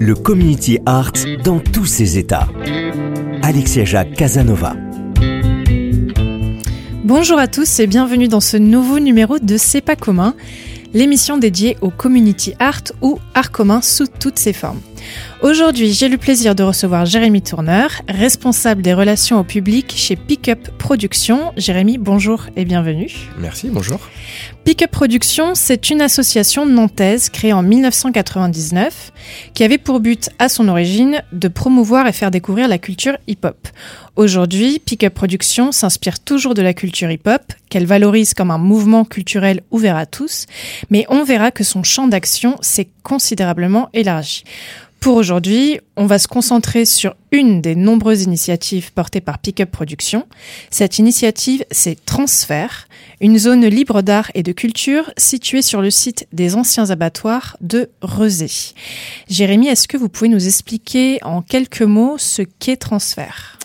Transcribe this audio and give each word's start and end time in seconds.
Le 0.00 0.14
community 0.14 0.78
art 0.86 1.12
dans 1.42 1.58
tous 1.58 1.86
ses 1.86 2.18
états. 2.18 2.48
Alexia 3.42 3.84
Jacques 3.84 4.14
Casanova. 4.14 4.74
Bonjour 7.04 7.38
à 7.38 7.48
tous 7.48 7.80
et 7.80 7.86
bienvenue 7.86 8.28
dans 8.28 8.40
ce 8.40 8.56
nouveau 8.56 8.98
numéro 8.98 9.38
de 9.38 9.56
C'est 9.56 9.80
pas 9.80 9.96
commun, 9.96 10.34
l'émission 10.94 11.36
dédiée 11.36 11.76
au 11.80 11.90
community 11.90 12.54
art 12.58 12.82
ou 13.02 13.18
art 13.34 13.50
commun 13.50 13.82
sous 13.82 14.06
toutes 14.06 14.38
ses 14.38 14.52
formes. 14.52 14.80
Aujourd'hui, 15.44 15.92
j'ai 15.92 16.08
le 16.08 16.16
plaisir 16.16 16.54
de 16.54 16.62
recevoir 16.62 17.04
Jérémy 17.04 17.42
Tourneur, 17.42 17.90
responsable 18.08 18.80
des 18.80 18.94
relations 18.94 19.38
au 19.38 19.44
public 19.44 19.92
chez 19.94 20.16
Pickup 20.16 20.70
Productions. 20.78 21.52
Jérémy, 21.58 21.98
bonjour 21.98 22.46
et 22.56 22.64
bienvenue. 22.64 23.10
Merci, 23.36 23.68
bonjour. 23.68 24.00
Pickup 24.64 24.86
Productions, 24.90 25.54
c'est 25.54 25.90
une 25.90 26.00
association 26.00 26.64
nantaise 26.64 27.28
créée 27.28 27.52
en 27.52 27.62
1999 27.62 29.12
qui 29.52 29.64
avait 29.64 29.76
pour 29.76 30.00
but 30.00 30.30
à 30.38 30.48
son 30.48 30.66
origine 30.66 31.22
de 31.32 31.48
promouvoir 31.48 32.06
et 32.06 32.12
faire 32.12 32.30
découvrir 32.30 32.66
la 32.66 32.78
culture 32.78 33.18
hip-hop. 33.26 33.68
Aujourd'hui, 34.16 34.78
Pickup 34.78 35.10
Productions 35.10 35.72
s'inspire 35.72 36.20
toujours 36.20 36.54
de 36.54 36.62
la 36.62 36.72
culture 36.72 37.10
hip-hop, 37.10 37.42
qu'elle 37.68 37.84
valorise 37.84 38.32
comme 38.32 38.50
un 38.50 38.56
mouvement 38.56 39.04
culturel 39.04 39.60
ouvert 39.70 39.96
à 39.96 40.06
tous, 40.06 40.46
mais 40.88 41.04
on 41.10 41.22
verra 41.22 41.50
que 41.50 41.64
son 41.64 41.82
champ 41.82 42.08
d'action 42.08 42.56
s'est 42.62 42.88
considérablement 43.02 43.90
élargi. 43.92 44.44
Pour 45.04 45.16
aujourd'hui, 45.16 45.33
on 45.96 46.06
va 46.06 46.18
se 46.18 46.28
concentrer 46.28 46.84
sur 46.84 47.16
une 47.32 47.60
des 47.60 47.74
nombreuses 47.74 48.22
initiatives 48.22 48.92
portées 48.92 49.20
par 49.20 49.38
Pickup 49.38 49.66
Productions. 49.66 50.26
Cette 50.70 50.98
initiative, 50.98 51.64
c'est 51.70 52.04
Transfert, 52.04 52.88
une 53.20 53.38
zone 53.38 53.66
libre 53.66 54.02
d'art 54.02 54.30
et 54.34 54.42
de 54.42 54.52
culture 54.52 55.12
située 55.16 55.62
sur 55.62 55.82
le 55.82 55.90
site 55.90 56.28
des 56.32 56.54
anciens 56.54 56.90
abattoirs 56.90 57.56
de 57.60 57.90
Rezé. 58.00 58.74
Jérémy, 59.28 59.68
est-ce 59.68 59.88
que 59.88 59.96
vous 59.96 60.08
pouvez 60.08 60.28
nous 60.28 60.46
expliquer 60.46 61.18
en 61.24 61.42
quelques 61.42 61.82
mots 61.82 62.16
ce 62.18 62.42
qu'est 62.42 62.76
Transfert 62.76 63.58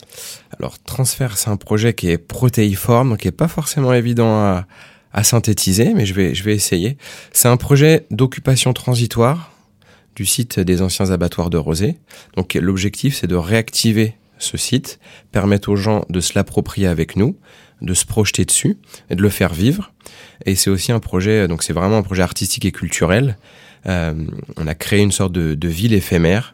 Alors, 0.59 0.79
Transfert, 0.79 1.38
c'est 1.38 1.50
un 1.50 1.58
projet 1.58 1.94
qui 1.94 2.09
est 2.09 2.18
protéiforme, 2.18 3.18
qui 3.18 3.28
n'est 3.28 3.31
pas 3.31 3.47
forcément 3.47 3.94
évident 3.94 4.40
à, 4.40 4.66
synthétiser, 5.24 5.94
mais 5.94 6.06
je 6.06 6.13
vais 6.13 6.56
essayer. 6.56 6.97
C'est 7.34 7.50
un 7.50 7.58
projet 7.58 8.06
d'occupation 8.09 8.74
transitoire 8.74 9.52
du 10.19 10.25
site 10.25 10.59
des 10.59 10.81
anciens 10.81 11.12
abattoirs 11.12 11.50
de 11.50 11.57
Rosé. 11.57 11.96
Donc 12.35 12.56
l'objectif, 12.56 13.16
c'est 13.16 13.28
de 13.28 13.38
réactiver 13.38 14.16
ce 14.38 14.57
site, 14.57 15.00
permettre 15.31 15.69
aux 15.69 15.78
gens 15.78 16.03
de 16.09 16.19
se 16.19 16.34
l'approprier 16.35 16.88
avec 16.88 17.16
nous, 17.16 17.38
de 17.81 17.94
se 17.94 18.06
projeter 18.06 18.44
dessus 18.44 18.75
et 19.09 19.16
de 19.16 19.22
le 19.22 19.29
faire 19.29 19.53
vivre. 19.53 19.94
Et 20.46 20.56
c'est 20.56 20.69
aussi 20.69 20.91
un 20.91 21.00
projet, 21.00 21.47
donc 21.47 21.63
c'est 21.63 21.72
vraiment 21.72 22.00
un 22.00 22.02
projet 22.02 22.22
artistique 22.22 22.66
et 22.66 22.74
culturel. 22.74 23.38
Euh, 23.85 24.13
on 24.58 24.68
a 24.68 24.75
créé 24.75 25.00
une 25.00 25.13
sorte 25.13 25.31
de 25.31 25.68
ville 25.69 25.94
éphémère 25.94 26.53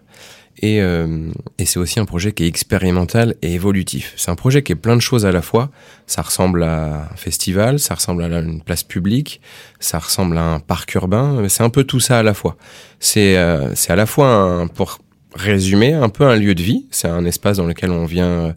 et, 0.61 0.81
euh, 0.81 1.29
et 1.57 1.65
c'est 1.65 1.79
aussi 1.79 1.99
un 1.99 2.05
projet 2.05 2.31
qui 2.31 2.43
est 2.43 2.47
expérimental 2.47 3.35
et 3.41 3.53
évolutif. 3.53 4.13
C'est 4.15 4.31
un 4.31 4.35
projet 4.35 4.63
qui 4.63 4.71
est 4.71 4.75
plein 4.75 4.95
de 4.95 5.01
choses 5.01 5.25
à 5.25 5.31
la 5.31 5.41
fois. 5.41 5.69
Ça 6.07 6.21
ressemble 6.21 6.63
à 6.63 7.09
un 7.11 7.15
festival, 7.15 7.79
ça 7.79 7.95
ressemble 7.95 8.23
à 8.23 8.27
une 8.27 8.61
place 8.61 8.83
publique, 8.83 9.41
ça 9.79 9.99
ressemble 9.99 10.37
à 10.37 10.43
un 10.43 10.59
parc 10.59 10.93
urbain. 10.95 11.45
C'est 11.49 11.63
un 11.63 11.69
peu 11.69 11.83
tout 11.83 11.99
ça 11.99 12.19
à 12.19 12.23
la 12.23 12.33
fois. 12.33 12.55
C'est 12.99 13.37
euh, 13.37 13.73
à 13.89 13.95
la 13.95 14.05
fois, 14.05 14.27
un, 14.27 14.67
pour 14.67 14.99
résumer, 15.35 15.93
un 15.93 16.09
peu 16.09 16.25
un 16.25 16.35
lieu 16.35 16.55
de 16.55 16.63
vie. 16.63 16.87
C'est 16.91 17.07
un 17.07 17.25
espace 17.25 17.57
dans 17.57 17.67
lequel 17.67 17.91
on 17.91 18.05
vient 18.05 18.55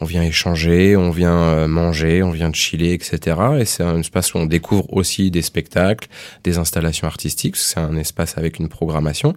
on 0.00 0.06
vient 0.06 0.22
échanger, 0.22 0.96
on 0.96 1.10
vient 1.10 1.38
euh, 1.38 1.68
manger, 1.68 2.22
on 2.22 2.30
vient 2.30 2.52
chiller, 2.52 2.92
etc. 2.94 3.36
Et 3.60 3.64
c'est 3.64 3.82
un 3.82 4.00
espace 4.00 4.34
où 4.34 4.38
on 4.38 4.46
découvre 4.46 4.92
aussi 4.92 5.30
des 5.30 5.42
spectacles, 5.42 6.08
des 6.42 6.58
installations 6.58 7.06
artistiques. 7.06 7.56
C'est 7.56 7.80
un 7.80 7.96
espace 7.96 8.36
avec 8.36 8.58
une 8.58 8.68
programmation. 8.68 9.34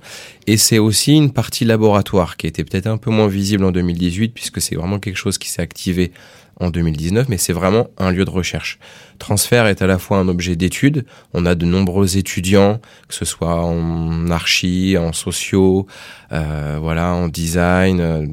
Et 0.47 0.57
c'est 0.57 0.79
aussi 0.79 1.15
une 1.15 1.31
partie 1.31 1.65
laboratoire 1.65 2.37
qui 2.37 2.47
était 2.47 2.63
peut-être 2.63 2.87
un 2.87 2.97
peu 2.97 3.11
moins 3.11 3.27
visible 3.27 3.63
en 3.65 3.71
2018 3.71 4.29
puisque 4.29 4.61
c'est 4.61 4.75
vraiment 4.75 4.99
quelque 4.99 5.17
chose 5.17 5.37
qui 5.37 5.49
s'est 5.49 5.61
activé 5.61 6.11
en 6.59 6.69
2019, 6.69 7.29
mais 7.29 7.37
c'est 7.37 7.53
vraiment 7.53 7.87
un 7.97 8.11
lieu 8.11 8.25
de 8.25 8.29
recherche. 8.29 8.79
Transfert 9.19 9.67
est 9.67 9.81
à 9.81 9.87
la 9.87 9.97
fois 9.97 10.17
un 10.17 10.27
objet 10.27 10.55
d'étude. 10.55 11.05
On 11.33 11.45
a 11.45 11.55
de 11.55 11.65
nombreux 11.65 12.17
étudiants, 12.17 12.79
que 13.07 13.13
ce 13.13 13.25
soit 13.25 13.63
en 13.63 14.29
archi, 14.29 14.97
en 14.97 15.13
sociaux, 15.13 15.87
euh, 16.31 16.77
voilà, 16.81 17.13
en 17.13 17.27
design, 17.27 17.99
euh, 17.99 18.25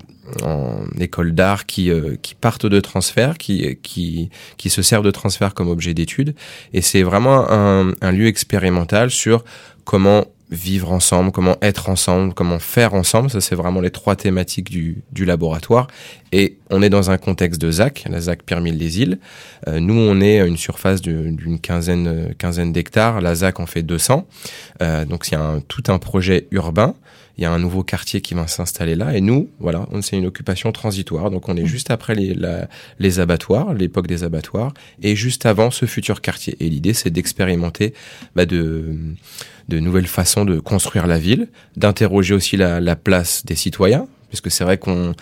en 0.43 0.85
école 0.99 1.33
d'art, 1.35 1.67
qui 1.67 1.91
euh, 1.91 2.17
qui 2.23 2.35
partent 2.35 2.67
de 2.67 2.81
transfert, 2.81 3.37
qui 3.39 3.79
qui 3.83 4.31
qui 4.57 4.71
se 4.71 4.83
servent 4.83 5.05
de 5.05 5.11
transfert 5.11 5.55
comme 5.55 5.69
objet 5.69 5.95
d'étude. 5.95 6.35
Et 6.73 6.81
c'est 6.81 7.03
vraiment 7.03 7.51
un, 7.51 7.93
un 8.01 8.13
lieu 8.13 8.27
expérimental 8.27 9.11
sur 9.11 9.45
comment 9.85 10.27
vivre 10.51 10.93
ensemble, 10.93 11.33
comment 11.33 11.57
être 11.63 11.89
ensemble, 11.89 12.35
comment 12.35 12.59
faire 12.59 12.95
ensemble. 12.95 13.31
Ça, 13.31 13.41
c'est 13.41 13.55
vraiment 13.55 13.81
les 13.81 13.91
trois 13.91 14.17
thématiques 14.17 14.71
du, 14.71 15.03
du, 15.13 15.25
laboratoire. 15.25 15.89
Et 16.33 16.59
on 16.71 16.83
est 16.83 16.91
dans 16.91 17.11
un 17.11 17.19
contexte 17.19 17.61
de 17.61 17.71
ZAC, 17.71 18.05
la 18.11 18.21
ZAC 18.21 18.43
Pierre-Mille-les-Îles. 18.43 19.19
Euh, 19.69 19.81
nous, 19.81 19.95
on 19.95 20.21
est 20.21 20.41
à 20.41 20.47
une 20.47 20.57
surface 20.57 21.01
d'une 21.01 21.61
quinzaine, 21.61 22.35
quinzaine 22.39 22.73
d'hectares. 22.73 23.21
La 23.21 23.35
ZAC 23.35 23.61
en 23.61 23.67
fait 23.67 23.83
200. 23.83 24.27
Euh, 24.83 25.05
donc, 25.05 25.29
il 25.29 25.39
tout 25.69 25.85
un 25.89 25.99
projet 25.99 26.47
urbain. 26.51 26.95
Il 27.37 27.43
y 27.43 27.47
a 27.47 27.53
un 27.53 27.59
nouveau 27.59 27.83
quartier 27.83 28.21
qui 28.21 28.35
va 28.35 28.47
s'installer 28.47 28.95
là. 28.95 29.17
Et 29.17 29.21
nous, 29.21 29.51
voilà, 29.59 29.87
c'est 30.03 30.17
une 30.17 30.27
occupation 30.27 30.73
transitoire. 30.73 31.31
Donc, 31.31 31.49
on 31.49 31.57
est 31.57 31.67
juste 31.67 31.91
après 31.91 32.15
les, 32.15 33.21
abattoirs, 33.21 33.75
l'époque 33.75 34.07
des 34.07 34.25
abattoirs, 34.25 34.73
et 35.03 35.17
juste 35.17 35.47
avant 35.47 35.71
ce 35.71 35.87
futur 35.87 36.21
quartier. 36.21 36.57
Et 36.61 36.69
l'idée, 36.69 36.95
c'est 36.95 37.11
d'expérimenter, 37.11 37.95
bah, 38.37 38.47
de 38.47 38.95
de 39.69 39.81
nouvelles 39.81 40.07
façons 40.07 40.45
de 40.45 40.59
construire 40.59 41.07
la 41.07 41.19
ville, 41.19 41.49
d'interroger 41.77 42.35
aussi 42.35 42.57
la, 42.57 42.97
place 42.97 43.45
des 43.45 43.55
citoyens, 43.55 44.07
puisque 44.29 44.51
c'est 44.51 44.65
vrai 44.65 44.79
qu'on 44.79 45.15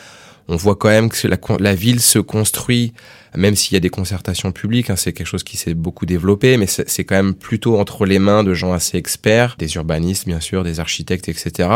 on 0.49 0.57
voit 0.57 0.77
quand 0.77 0.89
même 0.89 1.09
que 1.09 1.29
la, 1.61 1.75
ville 1.75 2.01
se 2.01 2.19
construit, 2.19 2.93
même 3.37 3.55
s'il 3.55 3.75
y 3.75 3.77
a 3.77 3.81
des 3.81 3.91
concertations 3.91 4.53
publiques, 4.53 4.91
hein, 4.91 4.97
c'est 4.97 5.13
quelque 5.13 5.27
chose 5.27 5.45
qui 5.45 5.57
s'est 5.57 5.75
beaucoup 5.75 6.07
développé, 6.07 6.57
mais 6.57 6.67
c'est 6.67 7.05
quand 7.05 7.15
même 7.15 7.35
plutôt 7.35 7.79
entre 7.79 8.05
les 8.05 8.19
mains 8.19 8.45
de 8.45 8.55
gens 8.55 8.73
assez 8.73 8.99
experts, 8.99 9.57
des 9.59 9.75
urbanistes 9.77 10.27
bien 10.27 10.41
sûr, 10.41 10.65
des 10.65 10.81
architectes, 10.81 11.29
etc. 11.29 11.69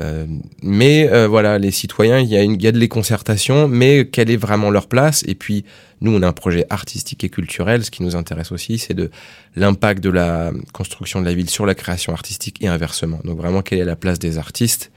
Euh, 0.00 0.26
mais 0.62 1.08
euh, 1.10 1.28
voilà, 1.28 1.58
les 1.58 1.70
citoyens, 1.70 2.18
il 2.18 2.28
y, 2.28 2.36
il 2.36 2.62
y 2.62 2.66
a 2.66 2.72
de 2.72 2.78
les 2.78 2.88
concertations, 2.88 3.68
mais 3.68 4.06
quelle 4.06 4.30
est 4.30 4.36
vraiment 4.36 4.70
leur 4.70 4.88
place? 4.88 5.24
Et 5.26 5.34
puis 5.34 5.64
nous, 6.00 6.14
on 6.14 6.22
a 6.22 6.28
un 6.28 6.32
projet 6.32 6.66
artistique 6.70 7.24
et 7.24 7.28
culturel. 7.28 7.84
Ce 7.84 7.90
qui 7.90 8.02
nous 8.02 8.16
intéresse 8.16 8.52
aussi, 8.52 8.78
c'est 8.78 8.94
de 8.94 9.10
l'impact 9.54 10.02
de 10.02 10.10
la 10.10 10.50
construction 10.72 11.20
de 11.20 11.26
la 11.26 11.34
ville 11.34 11.50
sur 11.50 11.66
la 11.66 11.74
création 11.74 12.12
artistique 12.12 12.56
et 12.62 12.68
inversement. 12.68 13.20
Donc 13.24 13.36
vraiment, 13.36 13.62
quelle 13.62 13.80
est 13.80 13.84
la 13.84 13.96
place 13.96 14.18
des 14.18 14.38
artistes? 14.38 14.90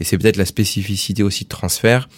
Et 0.00 0.04
c'est 0.04 0.18
peut-être 0.18 0.36
la 0.36 0.44
spécificité 0.44 1.22
aussi 1.22 1.44
de 1.44 1.48
transfert. 1.48 2.08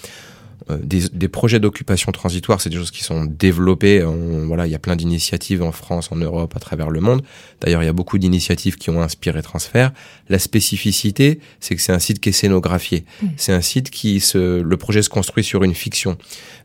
Euh, 0.70 0.78
des, 0.80 1.28
projets 1.28 1.60
d'occupation 1.60 2.12
transitoire, 2.12 2.60
c'est 2.60 2.70
des 2.70 2.76
choses 2.76 2.90
qui 2.90 3.02
sont 3.02 3.24
développées. 3.24 4.02
voilà, 4.46 4.66
il 4.66 4.72
y 4.72 4.74
a 4.74 4.78
plein 4.78 4.96
d'initiatives 4.96 5.62
en 5.62 5.72
France, 5.72 6.10
en 6.12 6.16
Europe, 6.16 6.54
à 6.56 6.60
travers 6.60 6.90
le 6.90 7.00
monde. 7.00 7.22
D'ailleurs, 7.60 7.82
il 7.82 7.86
y 7.86 7.88
a 7.88 7.92
beaucoup 7.92 8.18
d'initiatives 8.18 8.76
qui 8.76 8.90
ont 8.90 9.02
inspiré 9.02 9.42
Transfert. 9.42 9.92
La 10.28 10.38
spécificité, 10.38 11.40
c'est 11.60 11.74
que 11.74 11.82
c'est 11.82 11.92
un 11.92 11.98
site 11.98 12.20
qui 12.20 12.30
est 12.30 12.32
scénographié. 12.32 13.04
Mmh. 13.22 13.26
C'est 13.36 13.52
un 13.52 13.60
site 13.60 13.90
qui 13.90 14.20
se, 14.20 14.60
le 14.60 14.76
projet 14.76 15.02
se 15.02 15.08
construit 15.08 15.44
sur 15.44 15.64
une 15.64 15.74
fiction. 15.74 16.16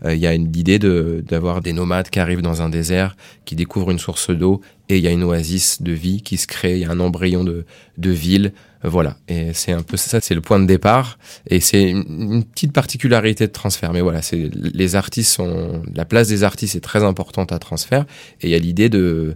Euh, 0.06 0.13
il 0.13 0.19
y 0.19 0.27
a 0.27 0.33
une 0.33 0.56
idée 0.56 0.80
de 0.80 1.24
d'avoir 1.27 1.62
des 1.62 1.74
nomades 1.74 2.09
qui 2.09 2.19
arrivent 2.19 2.41
dans 2.41 2.62
un 2.62 2.69
désert, 2.69 3.15
qui 3.45 3.56
découvrent 3.56 3.91
une 3.91 4.00
source 4.00 4.30
d'eau, 4.30 4.62
et 4.89 4.97
il 4.97 5.03
y 5.03 5.07
a 5.07 5.12
une 5.12 5.24
oasis 5.24 5.81
de 5.81 5.91
vie 5.91 6.21
qui 6.21 6.38
se 6.38 6.47
crée. 6.47 6.74
Il 6.74 6.80
y 6.80 6.86
a 6.86 6.91
un 6.91 7.00
embryon 7.00 7.44
de 7.44 7.65
de 7.97 8.09
ville 8.09 8.53
voilà, 8.83 9.18
et 9.27 9.51
c'est 9.53 9.74
un 9.74 9.81
peu 9.81 9.97
ça, 9.97 10.21
c'est 10.21 10.33
le 10.33 10.39
point 10.39 10.57
de 10.57 10.65
départ, 10.65 11.19
et 11.47 11.59
c'est 11.59 11.89
une, 11.89 12.45
petite 12.45 12.71
particularité 12.71 13.45
de 13.45 13.51
transfert. 13.51 13.91
Mais 13.91 14.00
voilà, 14.00 14.21
c'est 14.21 14.50
les 14.53 14.95
artistes 14.95 15.33
sont 15.33 15.83
la 15.94 16.06
place 16.06 16.30
des 16.30 16.45
artistes 16.45 16.75
est 16.75 16.80
très 16.80 17.03
importante 17.03 17.51
à 17.51 17.59
transfert, 17.59 18.06
et 18.41 18.47
il 18.47 18.51
y 18.51 18.56
a 18.56 18.59
l'idée 18.59 18.88
de 18.88 19.36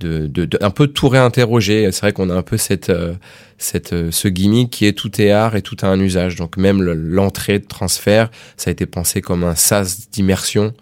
de, 0.00 0.26
de, 0.26 0.48
un 0.62 0.70
peu 0.70 0.86
tout 0.86 1.08
réinterroger. 1.08 1.92
C'est 1.92 2.00
vrai 2.00 2.12
qu'on 2.14 2.30
a 2.30 2.34
un 2.34 2.42
peu 2.42 2.56
cette, 2.56 2.88
euh, 2.88 3.12
cette, 3.58 3.92
euh, 3.92 4.10
ce 4.10 4.28
gimmick 4.28 4.70
qui 4.70 4.86
est 4.86 4.94
tout 4.94 5.20
est 5.20 5.30
art 5.30 5.56
et 5.56 5.62
tout 5.62 5.76
a 5.82 5.88
un 5.88 6.00
usage. 6.00 6.36
Donc 6.36 6.56
même 6.56 6.82
l'entrée 6.82 7.58
de 7.58 7.66
transfert, 7.66 8.30
ça 8.56 8.70
a 8.70 8.72
été 8.72 8.86
pensé 8.86 9.20
comme 9.20 9.44
un 9.44 9.54
sas 9.54 10.08
d'immersion 10.10 10.72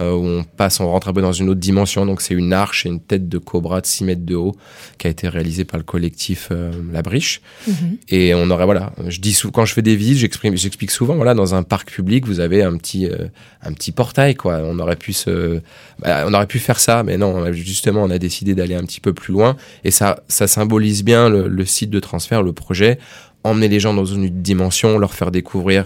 euh, 0.00 0.12
où 0.12 0.24
on 0.24 0.44
passe, 0.44 0.80
on 0.80 0.90
rentre 0.90 1.08
un 1.08 1.12
peu 1.12 1.22
dans 1.22 1.32
une 1.32 1.48
autre 1.48 1.60
dimension. 1.60 2.04
Donc 2.06 2.20
c'est 2.20 2.34
une 2.34 2.52
arche 2.52 2.86
et 2.86 2.88
une 2.88 3.00
tête 3.00 3.28
de 3.28 3.38
cobra 3.38 3.80
de 3.80 3.86
6 3.86 4.04
mètres 4.04 4.24
de 4.24 4.34
haut 4.34 4.54
qui 4.98 5.06
a 5.06 5.10
été 5.10 5.28
réalisée 5.28 5.64
par 5.64 5.78
le 5.78 5.84
collectif 5.84 6.48
euh, 6.50 6.70
La 6.92 7.02
Briche. 7.02 7.40
Mhm. 7.66 7.98
Et 8.08 8.34
on 8.34 8.50
aurait, 8.50 8.64
voilà, 8.64 8.92
je 9.08 9.20
dis 9.20 9.32
souvent, 9.32 9.52
quand 9.52 9.64
je 9.64 9.72
fais 9.72 9.82
des 9.82 9.96
visites, 9.96 10.30
j'explique 10.54 10.90
souvent, 10.90 11.16
voilà, 11.16 11.34
dans 11.34 11.54
un 11.54 11.62
parc 11.62 11.90
public, 11.90 12.26
vous 12.26 12.40
avez 12.40 12.62
un 12.62 12.76
petit, 12.76 13.06
euh, 13.06 13.28
un 13.62 13.72
petit 13.72 13.92
portail, 13.92 14.34
quoi. 14.34 14.60
On 14.64 14.78
aurait 14.78 14.96
pu 14.96 15.12
se, 15.12 15.60
bah, 16.00 16.24
on 16.26 16.34
aurait 16.34 16.46
pu 16.46 16.58
faire 16.58 16.78
ça, 16.78 17.02
mais 17.02 17.16
non, 17.16 17.52
justement, 17.52 18.02
on 18.02 18.10
a 18.10 18.18
décidé 18.18 18.54
d'aller 18.54 18.74
un 18.74 18.84
petit 18.84 19.00
peu 19.00 19.12
plus 19.12 19.32
loin. 19.32 19.56
Et 19.84 19.90
ça, 19.90 20.20
ça 20.28 20.46
symbolise 20.46 21.04
bien 21.04 21.28
le, 21.28 21.48
le 21.48 21.64
site 21.64 21.90
de 21.90 22.00
transfert, 22.00 22.42
le 22.42 22.52
projet, 22.52 22.98
emmener 23.44 23.68
les 23.68 23.80
gens 23.80 23.94
dans 23.94 24.04
une 24.04 24.28
dimension, 24.28 24.98
leur 24.98 25.14
faire 25.14 25.30
découvrir 25.30 25.84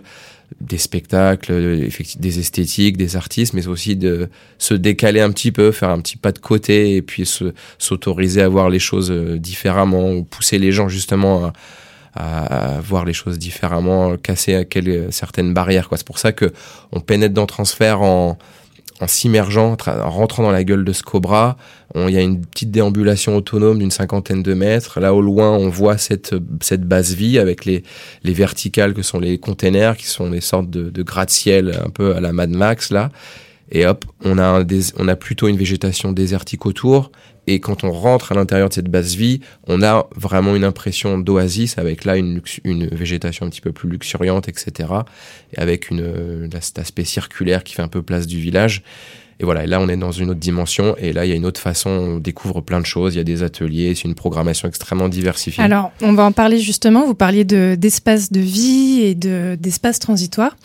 des 0.60 0.78
spectacles, 0.78 1.88
des 2.18 2.38
esthétiques, 2.38 2.96
des 2.96 3.16
artistes, 3.16 3.54
mais 3.54 3.66
aussi 3.68 3.96
de 3.96 4.28
se 4.58 4.74
décaler 4.74 5.20
un 5.20 5.30
petit 5.30 5.52
peu, 5.52 5.72
faire 5.72 5.90
un 5.90 6.00
petit 6.00 6.16
pas 6.16 6.32
de 6.32 6.38
côté 6.38 6.96
et 6.96 7.02
puis 7.02 7.28
s'autoriser 7.78 8.42
à 8.42 8.48
voir 8.48 8.68
les 8.68 8.78
choses 8.78 9.10
euh, 9.10 9.38
différemment 9.38 10.12
ou 10.12 10.24
pousser 10.24 10.58
les 10.58 10.72
gens 10.72 10.88
justement 10.88 11.52
à, 12.14 12.80
voir 12.82 13.04
les 13.04 13.12
choses 13.12 13.38
différemment, 13.38 14.16
casser 14.16 14.66
certaines 15.10 15.54
barrières. 15.54 15.88
C'est 15.92 16.06
pour 16.06 16.18
ça 16.18 16.32
que 16.32 16.52
on 16.92 17.00
pénètre 17.00 17.34
dans 17.34 17.46
transfert 17.46 18.02
en, 18.02 18.36
en 19.00 19.06
s'immergeant, 19.06 19.76
en 19.86 20.10
rentrant 20.10 20.42
dans 20.42 20.50
la 20.50 20.62
gueule 20.62 20.84
de 20.84 20.92
ce 20.92 21.02
cobra. 21.02 21.56
Il 21.94 22.10
y 22.10 22.18
a 22.18 22.20
une 22.20 22.44
petite 22.44 22.70
déambulation 22.70 23.34
autonome 23.34 23.78
d'une 23.78 23.90
cinquantaine 23.90 24.42
de 24.42 24.54
mètres. 24.54 25.00
Là, 25.00 25.14
au 25.14 25.22
loin, 25.22 25.50
on 25.50 25.68
voit 25.68 25.98
cette, 25.98 26.34
cette 26.60 26.82
base 26.82 27.14
vie 27.14 27.38
avec 27.38 27.64
les, 27.64 27.82
les 28.22 28.32
verticales 28.32 28.94
que 28.94 29.02
sont 29.02 29.18
les 29.18 29.38
containers, 29.38 29.96
qui 29.96 30.06
sont 30.06 30.30
des 30.30 30.40
sortes 30.40 30.70
de, 30.70 31.02
gratte-ciel 31.02 31.80
un 31.84 31.88
peu 31.88 32.14
à 32.14 32.20
la 32.20 32.32
Mad 32.32 32.50
Max, 32.50 32.90
là. 32.90 33.10
Et 33.72 33.86
hop, 33.86 34.04
on 34.24 34.38
a, 34.38 34.64
on 34.98 35.08
a 35.08 35.16
plutôt 35.16 35.48
une 35.48 35.56
végétation 35.56 36.12
désertique 36.12 36.66
autour. 36.66 37.12
Et 37.46 37.60
quand 37.60 37.84
on 37.84 37.90
rentre 37.90 38.32
à 38.32 38.34
l'intérieur 38.34 38.68
de 38.68 38.74
cette 38.74 38.88
base 38.88 39.14
vie, 39.14 39.40
on 39.66 39.82
a 39.82 40.08
vraiment 40.14 40.54
une 40.54 40.64
impression 40.64 41.18
d'oasis 41.18 41.78
avec 41.78 42.04
là 42.04 42.16
une, 42.16 42.40
végétation 42.92 43.46
un 43.46 43.50
petit 43.50 43.60
peu 43.60 43.72
plus 43.72 43.88
luxuriante, 43.88 44.48
etc. 44.48 44.88
Et 45.52 45.58
avec 45.58 45.90
une, 45.90 46.48
cet 46.60 46.78
aspect 46.78 47.04
circulaire 47.04 47.64
qui 47.64 47.74
fait 47.74 47.82
un 47.82 47.88
peu 47.88 48.02
place 48.02 48.26
du 48.26 48.38
village. 48.38 48.82
Et 49.40 49.44
voilà, 49.44 49.64
et 49.64 49.66
là 49.66 49.80
on 49.80 49.88
est 49.88 49.96
dans 49.96 50.12
une 50.12 50.28
autre 50.28 50.38
dimension 50.38 50.94
et 50.98 51.14
là 51.14 51.24
il 51.24 51.30
y 51.30 51.32
a 51.32 51.34
une 51.34 51.46
autre 51.46 51.60
façon, 51.60 51.88
on 51.88 52.18
découvre 52.18 52.60
plein 52.60 52.78
de 52.78 52.84
choses, 52.84 53.14
il 53.14 53.18
y 53.18 53.20
a 53.22 53.24
des 53.24 53.42
ateliers, 53.42 53.94
c'est 53.94 54.04
une 54.04 54.14
programmation 54.14 54.68
extrêmement 54.68 55.08
diversifiée. 55.08 55.64
Alors 55.64 55.92
on 56.02 56.12
va 56.12 56.24
en 56.24 56.32
parler 56.32 56.58
justement, 56.58 57.06
vous 57.06 57.14
parliez 57.14 57.44
d'espace 57.44 58.30
de, 58.30 58.40
vie 58.40 59.00
et 59.00 59.14
d'espace 59.14 59.98
transitoire. 59.98 60.58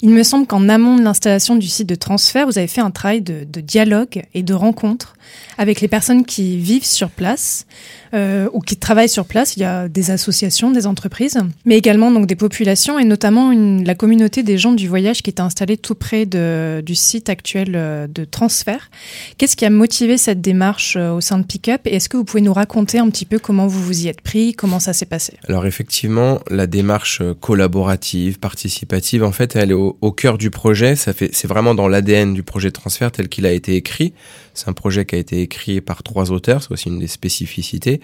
Il 0.00 0.10
me 0.10 0.22
semble 0.22 0.46
qu'en 0.46 0.68
amont 0.68 0.96
de 0.96 1.02
l'installation 1.02 1.56
du 1.56 1.66
site 1.66 1.88
de 1.88 1.96
transfert, 1.96 2.46
vous 2.46 2.56
avez 2.56 2.68
fait 2.68 2.80
un 2.80 2.92
travail 2.92 3.20
de, 3.20 3.44
de 3.44 3.60
dialogue 3.60 4.22
et 4.32 4.44
de 4.44 4.54
rencontre 4.54 5.14
avec 5.58 5.80
les 5.80 5.88
personnes 5.88 6.24
qui 6.24 6.56
vivent 6.56 6.86
sur 6.86 7.10
place 7.10 7.66
euh, 8.14 8.48
ou 8.52 8.60
qui 8.60 8.76
travaillent 8.76 9.08
sur 9.08 9.24
place. 9.24 9.56
Il 9.56 9.60
y 9.60 9.64
a 9.64 9.88
des 9.88 10.10
associations, 10.10 10.70
des 10.70 10.86
entreprises, 10.86 11.38
mais 11.64 11.76
également 11.76 12.10
donc 12.10 12.26
des 12.26 12.36
populations 12.36 12.98
et 12.98 13.04
notamment 13.04 13.52
la 13.52 13.94
communauté 13.94 14.42
des 14.42 14.58
gens 14.58 14.72
du 14.72 14.88
voyage 14.88 15.22
qui 15.22 15.30
est 15.30 15.40
installée 15.40 15.76
tout 15.76 15.94
près 15.94 16.26
du 16.26 16.94
site 16.94 17.28
actuel 17.28 17.72
euh, 17.74 18.06
de 18.06 18.24
transfert. 18.24 18.90
Qu'est-ce 19.38 19.56
qui 19.56 19.64
a 19.64 19.70
motivé 19.70 20.18
cette 20.18 20.40
démarche 20.40 20.96
euh, 20.96 21.12
au 21.12 21.20
sein 21.20 21.38
de 21.38 21.44
Pickup 21.44 21.86
et 21.86 21.96
est-ce 21.96 22.08
que 22.08 22.16
vous 22.16 22.24
pouvez 22.24 22.42
nous 22.42 22.52
raconter 22.52 22.98
un 22.98 23.08
petit 23.10 23.24
peu 23.24 23.38
comment 23.38 23.66
vous 23.66 23.82
vous 23.82 24.04
y 24.04 24.08
êtes 24.08 24.20
pris, 24.20 24.54
comment 24.54 24.80
ça 24.80 24.92
s'est 24.92 25.06
passé? 25.06 25.34
Alors 25.48 25.66
effectivement, 25.66 26.40
la 26.50 26.66
démarche 26.66 27.22
collaborative, 27.40 28.38
participative, 28.38 29.24
en 29.24 29.32
fait, 29.32 29.56
elle 29.56 29.70
est 29.70 29.74
au, 29.74 29.96
au 30.00 30.12
cœur 30.12 30.38
du 30.38 30.50
projet. 30.50 30.96
Ça 30.96 31.12
fait, 31.12 31.30
c'est 31.32 31.48
vraiment 31.48 31.74
dans 31.74 31.88
l'ADN 31.88 32.34
du 32.34 32.42
projet 32.42 32.68
de 32.68 32.74
transfert 32.74 33.12
tel 33.12 33.28
qu'il 33.28 33.46
a 33.46 33.52
été 33.52 33.76
écrit. 33.76 34.12
C'est 34.54 34.68
un 34.68 34.72
projet 34.72 35.04
qui 35.04 35.14
a 35.14 35.18
été 35.18 35.40
écrit 35.40 35.80
par 35.80 36.02
trois 36.02 36.32
auteurs, 36.32 36.62
c'est 36.62 36.72
aussi 36.72 36.88
une 36.88 36.98
des 36.98 37.06
spécificités. 37.06 38.00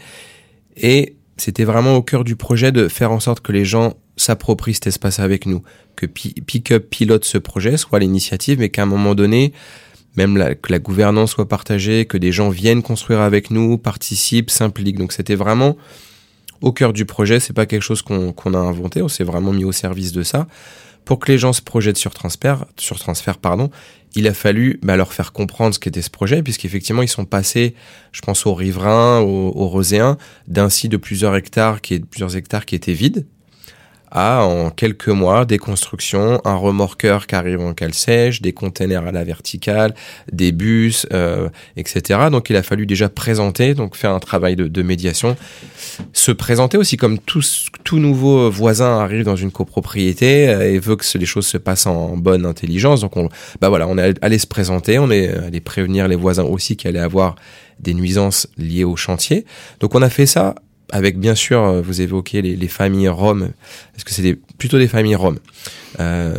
Et 0.77 1.17
c'était 1.37 1.65
vraiment 1.65 1.97
au 1.97 2.03
cœur 2.03 2.25
du 2.25 2.37
projet 2.37 2.73
de 2.73 2.89
faire 2.89 3.13
en 3.13 3.21
sorte 3.21 3.41
que 3.41 3.53
les 3.53 3.65
gens 3.65 3.95
s'approprient 4.17 4.75
cet 4.75 4.87
espace 4.87 5.19
avec 5.19 5.47
nous, 5.47 5.63
que 5.95 6.07
Pickup 6.07 6.81
pilote 6.91 7.25
ce 7.25 7.39
projet, 7.39 7.77
soit 7.77 7.99
l'initiative, 7.99 8.59
mais 8.59 8.71
qu'à 8.71 8.83
un 8.83 8.87
moment 8.87 9.15
donné, 9.15 9.53
même 10.17 10.57
que 10.63 10.73
la 10.73 10.79
gouvernance 10.79 11.33
soit 11.33 11.49
partagée, 11.49 12.07
que 12.07 12.17
des 12.17 12.33
gens 12.33 12.49
viennent 12.49 12.83
construire 12.83 13.21
avec 13.21 13.51
nous, 13.51 13.77
participent, 13.77 14.51
s'impliquent. 14.51 14.99
Donc 14.99 15.13
c'était 15.13 15.35
vraiment 15.35 15.77
au 16.63 16.73
cœur 16.73 16.95
du 16.95 17.05
projet. 17.05 17.39
C'est 17.39 17.53
pas 17.53 17.67
quelque 17.67 17.83
chose 17.83 18.03
qu'on 18.03 18.55
a 18.55 18.59
inventé, 18.59 19.03
on 19.03 19.09
s'est 19.09 19.25
vraiment 19.25 19.53
mis 19.53 19.65
au 19.65 19.73
service 19.73 20.13
de 20.13 20.23
ça. 20.23 20.47
Pour 21.07 21.21
que 21.21 21.33
les 21.33 21.39
gens 21.39 21.55
se 21.55 21.63
projettent 21.63 21.97
sur 21.97 22.13
transfert, 22.13 22.67
sur 22.77 22.99
transfert 22.99 23.39
pardon, 23.39 23.71
il 24.17 24.27
a 24.27 24.35
fallu 24.35 24.81
bah, 24.83 24.97
leur 24.97 25.13
faire 25.13 25.33
comprendre 25.33 25.73
ce 25.75 25.79
qu'était 25.79 26.03
ce 26.03 26.11
projet, 26.11 26.43
puisqu'effectivement, 26.43 27.03
ils 27.03 27.09
sont 27.09 27.25
passés, 27.25 27.75
je 28.13 28.21
pense, 28.23 28.45
aux 28.45 28.55
riverains, 28.55 29.21
aux, 29.21 29.69
roséens, 29.69 30.19
d'un 30.49 30.69
site 30.69 30.91
de 30.91 30.97
plusieurs 30.97 31.37
hectares, 31.37 31.81
qui 31.81 31.95
est, 31.95 32.05
plusieurs 32.05 32.37
hectares 32.37 32.67
qui 32.67 32.75
étaient 32.75 32.93
vides, 32.93 33.25
en 34.17 34.71
quelques 34.71 35.09
mois 35.09 35.45
des 35.45 35.59
constructions, 35.59 36.41
un 36.45 36.55
remorqueur 36.55 37.27
qui 37.27 37.35
arrive 37.35 37.61
en 37.61 37.75
cale 37.75 37.95
sèche, 37.95 38.41
des 38.41 38.53
containers 38.53 39.07
à 39.07 39.13
la 39.13 39.25
verticale, 39.25 39.95
des 40.33 40.53
bus, 40.53 41.07
euh, 41.13 41.49
etc. 41.77 42.21
Donc 42.31 42.49
il 42.51 42.57
a 42.57 42.63
fallu 42.63 42.87
déjà 42.87 43.09
présenter, 43.09 43.75
donc 43.75 43.95
faire 43.95 44.13
un 44.13 44.19
travail 44.19 44.57
de, 44.57 44.83
médiation, 44.83 45.37
se 46.13 46.33
présenter 46.33 46.79
aussi 46.79 46.97
comme 46.97 47.19
tout, 47.19 47.43
tout 47.85 47.99
nouveau 47.99 48.51
voisin 48.51 48.99
arrive 49.01 49.25
dans 49.25 49.37
une 49.37 49.51
copropriété 49.51 50.49
euh, 50.49 50.73
et 50.73 50.79
veut 50.79 50.97
que 50.97 51.19
les 51.19 51.27
choses 51.27 51.47
se 51.47 51.59
passent 51.59 51.87
en 51.87 52.17
bonne 52.17 52.47
intelligence. 52.47 53.03
Donc 53.03 53.17
on, 53.17 53.29
bah 53.61 53.69
voilà, 53.69 53.87
on 53.87 53.99
est 53.99 54.23
allé 54.23 54.39
se 54.39 54.47
présenter, 54.47 54.99
on 54.99 55.11
est 55.11 55.29
allé 55.29 55.61
prévenir 55.61 56.09
les 56.09 56.17
voisins 56.17 56.45
aussi 56.45 56.77
qui 56.77 56.89
allaient 56.89 56.99
avoir 56.99 57.37
des 57.81 57.93
nuisances 57.93 58.49
liées 58.57 58.85
au 58.85 58.97
chantier. 58.97 59.45
Donc 59.81 59.95
on 59.95 60.01
a 60.03 60.09
fait 60.09 60.27
ça 60.27 60.55
avec 60.93 61.19
bien 61.19 61.35
sûr, 61.35 61.63
euh, 61.63 61.83
vous 61.83 62.01
évoquez 62.01 62.43
les, 62.43 62.57
les 62.57 62.69
familles 62.69 63.09
roms. 63.09 63.51
Est-ce 63.97 64.05
que 64.05 64.13
c'est 64.13 64.39
plutôt 64.59 64.79
des 64.79 64.89
familles 64.89 65.17
roms 65.17 65.39
euh, 66.01 66.35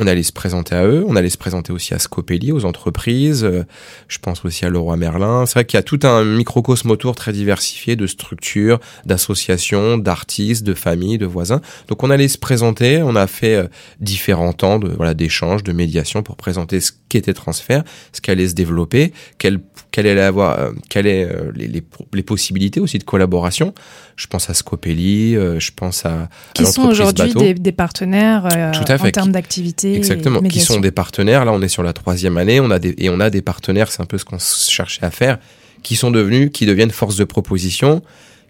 on 0.00 0.06
allait 0.06 0.22
se 0.22 0.32
présenter 0.32 0.76
à 0.76 0.86
eux, 0.86 1.04
on 1.08 1.16
allait 1.16 1.28
se 1.28 1.38
présenter 1.38 1.72
aussi 1.72 1.92
à 1.92 1.98
Scopelli, 1.98 2.52
aux 2.52 2.64
entreprises, 2.64 3.42
euh, 3.42 3.64
je 4.06 4.18
pense 4.18 4.44
aussi 4.44 4.64
à 4.64 4.70
Leroy 4.70 4.96
Merlin. 4.96 5.44
C'est 5.44 5.54
vrai 5.54 5.64
qu'il 5.64 5.76
y 5.76 5.80
a 5.80 5.82
tout 5.82 5.98
un 6.04 6.24
microcosme 6.24 6.92
autour 6.92 7.16
très 7.16 7.32
diversifié 7.32 7.96
de 7.96 8.06
structures, 8.06 8.78
d'associations, 9.06 9.98
d'artistes, 9.98 10.62
de 10.62 10.74
familles, 10.74 11.18
de 11.18 11.26
voisins. 11.26 11.60
Donc 11.88 12.04
on 12.04 12.10
allait 12.10 12.28
se 12.28 12.38
présenter, 12.38 13.02
on 13.02 13.16
a 13.16 13.26
fait 13.26 13.56
euh, 13.56 13.66
différents 14.00 14.52
temps 14.52 14.78
de 14.78 14.88
voilà 14.88 15.14
d'échanges, 15.14 15.64
de 15.64 15.72
médiation 15.72 16.22
pour 16.22 16.36
présenter 16.36 16.80
ce 16.80 16.92
qu'était 17.08 17.34
transfert, 17.34 17.82
ce 18.12 18.20
qu'allait 18.20 18.48
se 18.48 18.54
développer, 18.54 19.12
quelle 19.38 19.58
quelle 19.90 20.06
allait 20.06 20.20
avoir, 20.20 20.70
quelles 20.90 21.06
est 21.06 21.28
les, 21.56 21.66
les, 21.66 21.82
les, 22.12 22.22
possibilités 22.22 22.78
aussi 22.78 22.98
de 22.98 23.04
collaboration. 23.04 23.74
Je 24.16 24.26
pense 24.26 24.50
à 24.50 24.54
Scopelli, 24.54 25.32
je 25.34 25.70
pense 25.74 26.04
à, 26.04 26.28
qui 26.54 26.66
sont 26.66 26.87
aujourd'hui 26.88 27.32
des, 27.34 27.54
des, 27.54 27.72
partenaires 27.72 28.46
en 28.46 29.10
termes 29.10 29.32
d'activité 29.32 29.94
Exactement, 29.94 30.40
qui 30.40 30.60
sont 30.60 30.80
des 30.80 30.90
partenaires. 30.90 31.44
Là, 31.44 31.52
on 31.52 31.62
est 31.62 31.68
sur 31.68 31.82
la 31.82 31.92
troisième 31.92 32.36
année, 32.36 32.60
on 32.60 32.70
a 32.70 32.78
des, 32.78 32.94
et 32.98 33.10
on 33.10 33.20
a 33.20 33.30
des 33.30 33.42
partenaires, 33.42 33.90
c'est 33.90 34.02
un 34.02 34.06
peu 34.06 34.18
ce 34.18 34.24
qu'on 34.24 34.38
cherchait 34.38 35.04
à 35.04 35.10
faire, 35.10 35.38
qui 35.82 35.96
sont 35.96 36.10
devenus, 36.10 36.50
qui 36.52 36.66
deviennent 36.66 36.90
force 36.90 37.16
de 37.16 37.24
proposition, 37.24 38.02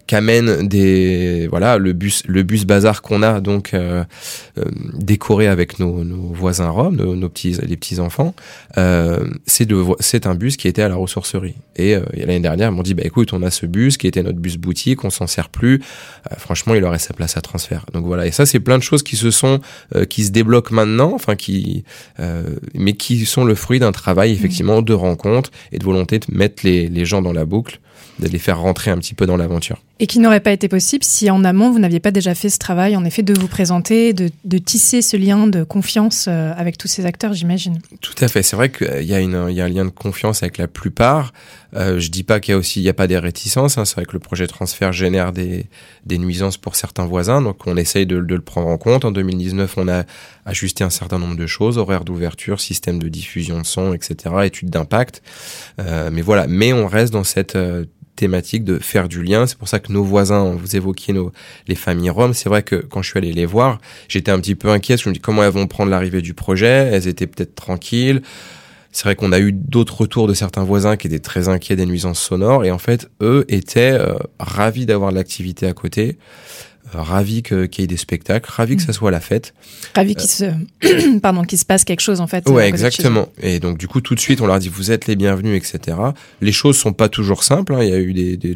qu'amène 0.08 0.66
des 0.66 1.46
voilà 1.48 1.78
le 1.78 1.92
bus 1.92 2.24
le 2.26 2.42
bus 2.42 2.64
bazar 2.64 3.02
qu'on 3.02 3.22
a 3.22 3.40
donc 3.40 3.74
euh, 3.74 4.02
euh, 4.58 4.64
décoré 4.94 5.46
avec 5.46 5.78
nos, 5.78 6.02
nos 6.02 6.32
voisins 6.32 6.70
roms 6.70 6.96
nos, 6.96 7.14
nos, 7.14 7.28
petits 7.28 7.56
les 7.62 7.76
petits 7.76 8.00
enfants 8.00 8.34
euh, 8.76 9.28
c'est 9.46 9.66
de 9.66 9.76
c'est 10.00 10.26
un 10.26 10.34
bus 10.34 10.56
qui 10.56 10.68
était 10.68 10.82
à 10.82 10.88
la 10.88 10.96
ressourcerie. 10.96 11.54
Et, 11.76 11.94
euh, 11.94 12.02
et 12.14 12.20
l'année 12.20 12.40
dernière 12.40 12.70
ils 12.70 12.74
m'ont 12.74 12.82
dit 12.82 12.94
bah 12.94 13.02
écoute 13.04 13.32
on 13.32 13.42
a 13.42 13.50
ce 13.50 13.66
bus 13.66 13.96
qui 13.96 14.06
était 14.06 14.22
notre 14.22 14.38
bus 14.38 14.56
boutique 14.56 15.04
on 15.04 15.10
s'en 15.10 15.26
sert 15.26 15.48
plus. 15.48 15.82
Euh, 16.30 16.36
franchement 16.36 16.74
il 16.74 16.84
aurait 16.84 16.98
sa 16.98 17.14
place 17.14 17.36
à 17.36 17.40
transfert. 17.40 17.84
Donc 17.92 18.04
voilà. 18.04 18.26
Et 18.26 18.30
ça 18.32 18.46
c'est 18.46 18.60
plein 18.60 18.78
de 18.78 18.82
choses 18.82 19.02
qui 19.02 19.16
se 19.16 19.30
sont 19.30 19.60
qui 20.08 20.24
se 20.24 20.30
débloquent 20.30 20.74
maintenant 20.74 21.12
enfin 21.14 21.36
qui 21.36 21.84
mais 22.74 22.94
qui 22.94 23.26
sont 23.26 23.44
le 23.44 23.54
fruit 23.54 23.78
d'un 23.78 23.92
travail 23.92 24.32
effectivement 24.32 24.82
de 24.82 24.92
rencontre 24.92 25.50
et 25.72 25.78
de 25.78 25.84
volonté 25.84 26.18
de 26.18 26.26
mettre 26.30 26.64
les, 26.64 26.88
les 26.88 27.04
gens 27.04 27.22
dans 27.22 27.32
la 27.32 27.44
boucle 27.44 27.80
de 28.18 28.28
les 28.28 28.38
faire 28.38 28.60
rentrer 28.60 28.90
un 28.90 28.98
petit 28.98 29.14
peu 29.14 29.26
dans 29.26 29.36
l'aventure. 29.36 29.78
Et 30.00 30.06
qui 30.06 30.20
n'aurait 30.20 30.40
pas 30.40 30.52
été 30.52 30.68
possible 30.68 31.04
si 31.04 31.30
en 31.30 31.44
amont, 31.44 31.70
vous 31.70 31.78
n'aviez 31.78 32.00
pas 32.00 32.10
déjà 32.10 32.34
fait 32.34 32.48
ce 32.48 32.58
travail, 32.58 32.96
en 32.96 33.04
effet, 33.04 33.22
de 33.22 33.34
vous 33.34 33.48
présenter, 33.48 34.12
de, 34.12 34.30
de 34.44 34.58
tisser 34.58 35.02
ce 35.02 35.16
lien 35.16 35.46
de 35.46 35.64
confiance 35.64 36.26
euh, 36.28 36.52
avec 36.56 36.78
tous 36.78 36.88
ces 36.88 37.06
acteurs, 37.06 37.32
j'imagine. 37.32 37.80
Tout 38.00 38.14
à 38.20 38.28
fait. 38.28 38.42
C'est 38.42 38.56
vrai 38.56 38.70
qu'il 38.70 39.04
y, 39.04 39.14
a 39.14 39.20
une, 39.20 39.46
il 39.48 39.56
y 39.56 39.60
a 39.60 39.64
un 39.64 39.68
lien 39.68 39.84
de 39.84 39.90
confiance 39.90 40.42
avec 40.42 40.58
la 40.58 40.68
plupart. 40.68 41.32
Euh, 41.74 41.98
je 41.98 42.10
dis 42.10 42.22
pas 42.22 42.40
qu'il 42.40 42.52
y 42.52 42.54
a 42.54 42.58
aussi, 42.58 42.80
il 42.80 42.84
y 42.84 42.88
a 42.88 42.94
pas 42.94 43.06
des 43.06 43.18
réticences. 43.18 43.78
Hein. 43.78 43.84
C'est 43.84 43.96
vrai 43.96 44.04
que 44.04 44.12
le 44.12 44.18
projet 44.18 44.46
transfert 44.46 44.92
génère 44.92 45.32
des, 45.32 45.66
des 46.06 46.18
nuisances 46.18 46.56
pour 46.56 46.76
certains 46.76 47.06
voisins, 47.06 47.42
donc 47.42 47.66
on 47.66 47.76
essaye 47.76 48.06
de, 48.06 48.20
de, 48.20 48.34
le 48.34 48.40
prendre 48.40 48.68
en 48.68 48.78
compte. 48.78 49.04
En 49.04 49.10
2019, 49.10 49.74
on 49.76 49.88
a 49.88 50.04
ajusté 50.44 50.84
un 50.84 50.90
certain 50.90 51.18
nombre 51.18 51.36
de 51.36 51.46
choses, 51.46 51.78
horaire 51.78 52.04
d'ouverture, 52.04 52.60
système 52.60 52.98
de 52.98 53.08
diffusion 53.08 53.60
de 53.60 53.66
son, 53.66 53.92
etc., 53.92 54.34
études 54.44 54.70
d'impact. 54.70 55.22
Euh, 55.80 56.10
mais 56.12 56.22
voilà, 56.22 56.46
mais 56.46 56.72
on 56.72 56.86
reste 56.86 57.12
dans 57.12 57.24
cette 57.24 57.56
euh, 57.56 57.84
thématique 58.18 58.64
de 58.64 58.78
faire 58.78 59.08
du 59.08 59.22
lien. 59.22 59.46
C'est 59.46 59.56
pour 59.56 59.68
ça 59.68 59.78
que 59.78 59.92
nos 59.92 60.02
voisins, 60.02 60.52
vous 60.52 60.76
évoquiez 60.76 61.14
nos, 61.14 61.32
les 61.68 61.74
familles 61.74 62.10
roms. 62.10 62.34
C'est 62.34 62.48
vrai 62.48 62.62
que 62.62 62.76
quand 62.76 63.00
je 63.00 63.10
suis 63.10 63.18
allé 63.18 63.32
les 63.32 63.46
voir, 63.46 63.78
j'étais 64.08 64.30
un 64.30 64.40
petit 64.40 64.56
peu 64.56 64.68
inquiet. 64.68 64.96
Je 64.96 65.08
me 65.08 65.14
dis 65.14 65.20
comment 65.20 65.44
elles 65.44 65.52
vont 65.52 65.66
prendre 65.66 65.90
l'arrivée 65.90 66.20
du 66.20 66.34
projet? 66.34 66.90
Elles 66.92 67.06
étaient 67.08 67.26
peut-être 67.26 67.54
tranquilles. 67.54 68.22
C'est 68.92 69.04
vrai 69.04 69.16
qu'on 69.16 69.32
a 69.32 69.38
eu 69.38 69.52
d'autres 69.52 70.00
retours 70.00 70.26
de 70.26 70.34
certains 70.34 70.64
voisins 70.64 70.96
qui 70.96 71.06
étaient 71.06 71.18
très 71.18 71.48
inquiets 71.48 71.76
des 71.76 71.86
nuisances 71.86 72.20
sonores 72.20 72.64
et 72.64 72.70
en 72.70 72.78
fait, 72.78 73.10
eux 73.20 73.44
étaient 73.48 73.92
euh, 73.92 74.14
ravis 74.38 74.86
d'avoir 74.86 75.10
de 75.10 75.16
l'activité 75.16 75.66
à 75.66 75.72
côté. 75.72 76.18
Euh, 76.94 77.02
ravi 77.02 77.42
qu'il 77.42 77.68
y 77.78 77.82
ait 77.82 77.86
des 77.86 77.98
spectacles, 77.98 78.50
ravi 78.50 78.76
que 78.76 78.82
ça 78.82 78.94
soit 78.94 79.10
la 79.10 79.20
fête. 79.20 79.52
Ravi 79.94 80.14
qu'il 80.14 80.28
se, 80.28 80.46
pardon, 81.22 81.42
qu'il 81.42 81.58
se 81.58 81.66
passe 81.66 81.84
quelque 81.84 82.00
chose 82.00 82.20
en 82.20 82.26
fait. 82.26 82.48
Ouais, 82.48 82.66
exactement. 82.66 83.28
Et 83.42 83.60
donc 83.60 83.76
du 83.76 83.88
coup, 83.88 84.00
tout 84.00 84.14
de 84.14 84.20
suite, 84.20 84.40
on 84.40 84.46
leur 84.46 84.58
dit 84.58 84.68
vous 84.68 84.90
êtes 84.90 85.06
les 85.06 85.16
bienvenus, 85.16 85.56
etc. 85.56 85.98
Les 86.40 86.52
choses 86.52 86.78
sont 86.78 86.94
pas 86.94 87.10
toujours 87.10 87.44
simples. 87.44 87.74
Hein. 87.74 87.82
Il 87.82 87.90
y 87.90 87.92
a 87.92 87.98
eu 87.98 88.14
des, 88.14 88.36
des, 88.36 88.54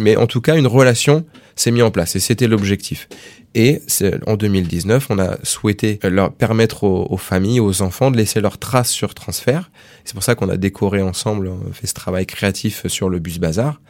mais 0.00 0.16
en 0.16 0.26
tout 0.26 0.42
cas, 0.42 0.56
une 0.56 0.66
relation 0.66 1.24
s'est 1.56 1.70
mise 1.70 1.82
en 1.82 1.90
place 1.90 2.16
et 2.16 2.20
c'était 2.20 2.48
l'objectif. 2.48 3.08
Et 3.54 3.82
en 4.26 4.36
2019, 4.36 5.08
on 5.10 5.18
a 5.18 5.36
souhaité 5.42 5.98
leur 6.04 6.32
permettre 6.32 6.84
aux, 6.84 7.16
familles, 7.16 7.58
aux 7.58 7.82
enfants 7.82 8.12
de 8.12 8.16
laisser 8.16 8.40
leurs 8.40 8.58
traces 8.58 8.90
sur 8.90 9.12
transfert. 9.14 9.70
C'est 10.04 10.14
pour 10.14 10.22
ça 10.22 10.36
qu'on 10.36 10.48
a 10.48 10.56
décoré 10.56 11.02
ensemble, 11.02 11.50
fait 11.72 11.88
ce 11.88 11.94
travail 11.94 12.26
créatif 12.26 12.86
sur 12.86 13.08
le 13.08 13.18
bus 13.18 13.38
bazar 13.38 13.80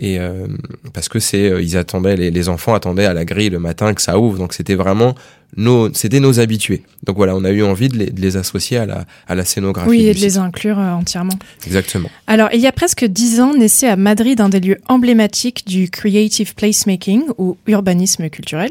et 0.00 0.18
euh, 0.18 0.46
parce 0.94 1.08
que 1.08 1.20
c'est 1.20 1.50
euh, 1.50 1.62
ils 1.62 1.76
attendaient 1.76 2.16
les, 2.16 2.30
les, 2.30 2.48
enfants 2.48 2.74
attendaient 2.74 3.04
à 3.04 3.12
la 3.12 3.26
grille 3.26 3.50
le 3.50 3.58
matin 3.58 3.92
que 3.92 4.00
ça 4.00 4.18
ouvre 4.18 4.38
donc 4.38 4.54
c'était 4.54 4.74
vraiment 4.74 5.14
nos 5.56 5.92
c'était 5.94 6.20
nos 6.20 6.40
habitués. 6.40 6.82
Donc 7.04 7.16
voilà 7.16 7.34
on 7.36 7.44
a 7.44 7.50
eu 7.50 7.62
envie 7.62 7.88
de 7.88 7.96
les, 7.96 8.10
de 8.10 8.20
les 8.20 8.36
associer 8.36 8.78
à 8.78 8.86
la 8.86 9.04
à 9.26 9.34
la 9.34 9.44
scénographie 9.44 9.88
oui 9.88 10.06
et 10.06 10.08
de 10.08 10.14
site. 10.14 10.22
les 10.22 10.38
inclure 10.38 10.78
euh, 10.78 10.92
entièrement. 10.92 11.38
Exactement. 11.66 12.10
Alors 12.26 12.48
il 12.52 12.60
y 12.60 12.66
a 12.66 12.72
presque 12.72 13.04
dix 13.04 13.40
ans 13.40 13.54
naissait 13.54 13.88
à 13.88 13.96
Madrid 13.96 14.40
un 14.40 14.48
des 14.48 14.60
lieux 14.60 14.78
emblématiques 14.88 15.66
du 15.66 15.90
creative 15.90 16.54
placemaking 16.54 17.24
ou 17.38 17.56
urbanisme 17.66 18.28
culturel 18.28 18.70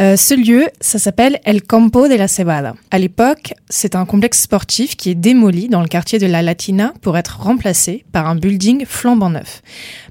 euh, 0.00 0.16
ce 0.16 0.34
lieu, 0.34 0.66
ça 0.80 0.98
s'appelle 0.98 1.40
El 1.44 1.62
Campo 1.62 2.08
de 2.08 2.14
la 2.14 2.28
Cebada. 2.28 2.74
À 2.90 2.98
l'époque, 2.98 3.54
c'est 3.70 3.94
un 3.94 4.04
complexe 4.04 4.42
sportif 4.42 4.96
qui 4.96 5.10
est 5.10 5.14
démoli 5.14 5.68
dans 5.68 5.80
le 5.80 5.88
quartier 5.88 6.18
de 6.18 6.26
la 6.26 6.42
Latina 6.42 6.92
pour 7.00 7.16
être 7.16 7.40
remplacé 7.40 8.04
par 8.12 8.28
un 8.28 8.36
building 8.36 8.84
flambant 8.84 9.30
neuf. 9.30 9.62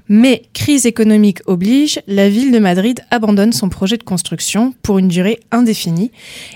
Mais 0.08 0.42
crise 0.54 0.86
économique 0.86 1.40
oblige, 1.46 2.00
la 2.08 2.28
ville 2.28 2.52
de 2.52 2.58
Madrid 2.58 3.00
abandonne 3.10 3.52
son 3.52 3.68
projet 3.68 3.96
de 3.96 4.02
construction 4.02 4.74
pour 4.82 4.98
une 4.98 5.08
durée 5.08 5.40
indéfinie 5.52 6.10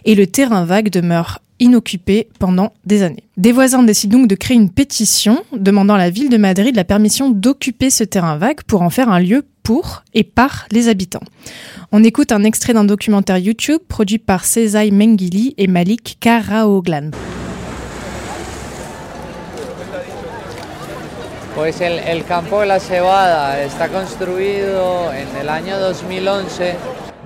et 0.05 0.15
le 0.15 0.27
terrain 0.27 0.65
vague 0.65 0.91
demeure 0.91 1.41
inoccupé 1.61 2.29
pendant 2.39 2.73
des 2.85 3.03
années. 3.03 3.25
Des 3.37 3.53
voisins 3.53 3.83
décident 3.83 4.19
donc 4.19 4.29
de 4.29 4.35
créer 4.35 4.57
une 4.57 4.71
pétition 4.71 5.45
demandant 5.53 5.95
à 5.95 5.99
la 5.99 6.11
ville 6.11 6.31
de 6.31 6.37
Madrid 6.37 6.75
la 6.75 6.85
permission 6.85 7.31
d'occuper 7.31 7.91
ce 7.91 8.03
terrain 8.03 8.39
vague 8.39 8.63
pour 8.63 8.83
en 8.83 8.91
faire 8.91 9.11
un 9.11 9.21
lieu 9.21 9.45
pour 9.63 10.03
et 10.15 10.25
par 10.25 10.67
les 10.71 10.89
habitants. 10.89 11.23
On 11.93 12.05
écoute 12.05 12.33
un 12.33 12.45
extrait 12.45 12.73
d'un 12.73 12.85
documentaire 12.85 13.39
YouTube 13.39 13.81
produit 13.89 14.19
par 14.19 14.45
Cesai 14.45 14.91
Mengili 14.91 15.55
et 15.59 15.67
Malik 15.67 16.19
Karaoglan. 16.21 17.11
Pues 21.55 21.81
el, 21.81 21.99
el, 21.99 22.25
campo 22.25 22.61
de 22.61 22.67
la 22.67 22.79
cebada 22.79 23.63
está 23.63 23.89
construido 23.89 25.13
en 25.13 25.29
el 25.37 25.49
año 25.49 25.79
2011. 25.79 26.77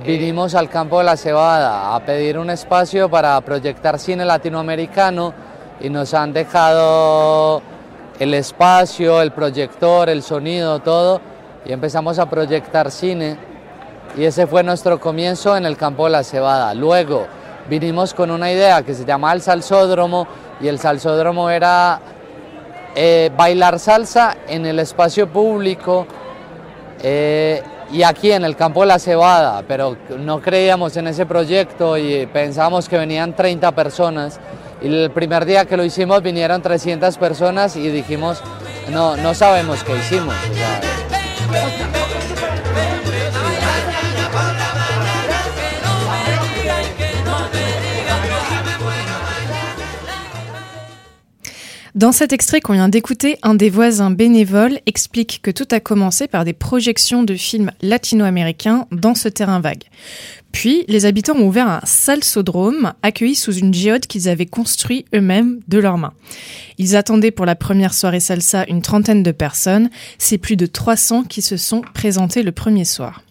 Vinimos 0.05 0.55
al 0.55 0.69
campo 0.69 0.99
de 0.99 1.05
la 1.05 1.17
cebada 1.17 1.95
a 1.95 2.01
pedir 2.05 2.39
un 2.39 2.51
espacio 2.51 3.09
para 3.09 3.41
proyectar 3.43 3.99
cine 3.99 4.25
latinoamericano 4.25 5.35
y 5.81 5.91
nos 5.91 6.15
han 6.15 6.33
dejado 6.33 7.63
el 8.19 8.35
espacio, 8.35 9.21
el 9.21 9.33
proyector, 9.33 10.09
el 10.09 10.23
sonido, 10.23 10.81
todo 10.81 11.21
y 11.65 11.73
empezamos 11.73 12.19
a 12.19 12.29
proyectar 12.29 12.91
cine 12.91 13.37
y 14.17 14.25
ese 14.25 14.47
fue 14.47 14.63
nuestro 14.63 15.01
comienzo 15.01 15.57
en 15.57 15.67
el 15.67 15.77
campo 15.77 16.05
de 16.05 16.11
la 16.11 16.23
cebada. 16.23 16.75
Luego 16.75 17.27
vinimos 17.69 18.15
con 18.15 18.31
una 18.31 18.53
idea 18.53 18.83
que 18.83 18.95
se 18.95 19.05
llama 19.05 19.33
el 19.33 19.41
salsódromo 19.41 20.27
y 20.61 20.69
el 20.69 20.79
salsódromo 20.79 21.51
era 21.51 22.01
eh, 22.95 23.31
bailar 23.37 23.79
salsa 23.79 24.37
en 24.47 24.67
el 24.67 24.79
espacio 24.79 25.29
público 25.29 26.07
eh, 27.03 27.63
y 27.93 28.03
aquí 28.03 28.33
en 28.33 28.45
el 28.45 28.57
campo 28.57 28.83
de 28.83 28.87
la 28.87 28.99
cebada, 28.99 29.63
pero 29.67 29.97
no 30.19 30.41
creíamos 30.41 30.97
en 30.97 31.09
ese 31.09 31.27
proyecto 31.27 31.99
y 31.99 32.27
pensábamos 32.27 32.89
que 32.89 32.99
venían 32.99 33.35
30 33.35 33.73
personas 33.73 34.39
y 34.81 34.87
el 34.87 35.11
primer 35.11 35.45
día 35.45 35.65
que 35.65 35.77
lo 35.77 35.85
hicimos 35.85 36.23
vinieron 36.23 36.63
300 36.63 37.17
personas 37.19 37.77
y 37.77 37.89
dijimos, 37.89 38.43
no, 38.91 39.17
no 39.17 39.35
sabemos 39.35 39.83
qué 39.83 39.97
hicimos. 39.97 40.35
baby. 41.55 42.04
Dans 51.95 52.11
cet 52.11 52.33
extrait 52.33 52.61
qu'on 52.61 52.73
vient 52.73 52.89
d'écouter, 52.89 53.39
un 53.45 53.55
des 53.55 53.71
voisins 53.71 54.11
bénévoles 54.11 54.81
explique 54.85 55.39
que 55.45 55.53
tout 55.53 55.69
a 55.71 55.79
commencé 55.79 56.27
par 56.27 56.45
des 56.45 56.53
projections 56.53 57.23
de 57.23 57.37
films 57.37 57.71
latino-américains 57.83 58.89
dans 58.91 59.15
ce 59.15 59.29
terrain 59.29 59.61
vague. 59.61 59.85
Puis, 60.51 60.85
les 60.89 61.07
habitants 61.07 61.37
ont 61.37 61.47
ouvert 61.47 61.69
un 61.69 61.81
salsodrome 61.85 62.95
accueilli 63.05 63.37
sous 63.37 63.53
une 63.53 63.73
géode 63.73 64.09
qu'ils 64.09 64.29
avaient 64.29 64.45
construit 64.45 65.05
eux-mêmes 65.15 65.61
de 65.69 65.79
leurs 65.79 65.99
mains. 65.99 66.15
Ils 66.79 66.97
attendaient 66.97 67.31
pour 67.31 67.47
la 67.47 67.55
première 67.55 67.95
soirée 67.95 68.19
salsa 68.19 68.65
une 68.69 68.83
trentaine 68.83 69.23
de 69.23 69.31
personnes. 69.31 69.89
C'est 70.19 70.39
plus 70.39 70.57
de 70.57 70.67
300 70.67 71.23
qui 71.23 71.43
se 71.43 71.57
sont 71.57 71.83
présentés 71.95 72.43
le 72.43 72.51
premier 72.51 72.85
soir. 72.85 73.23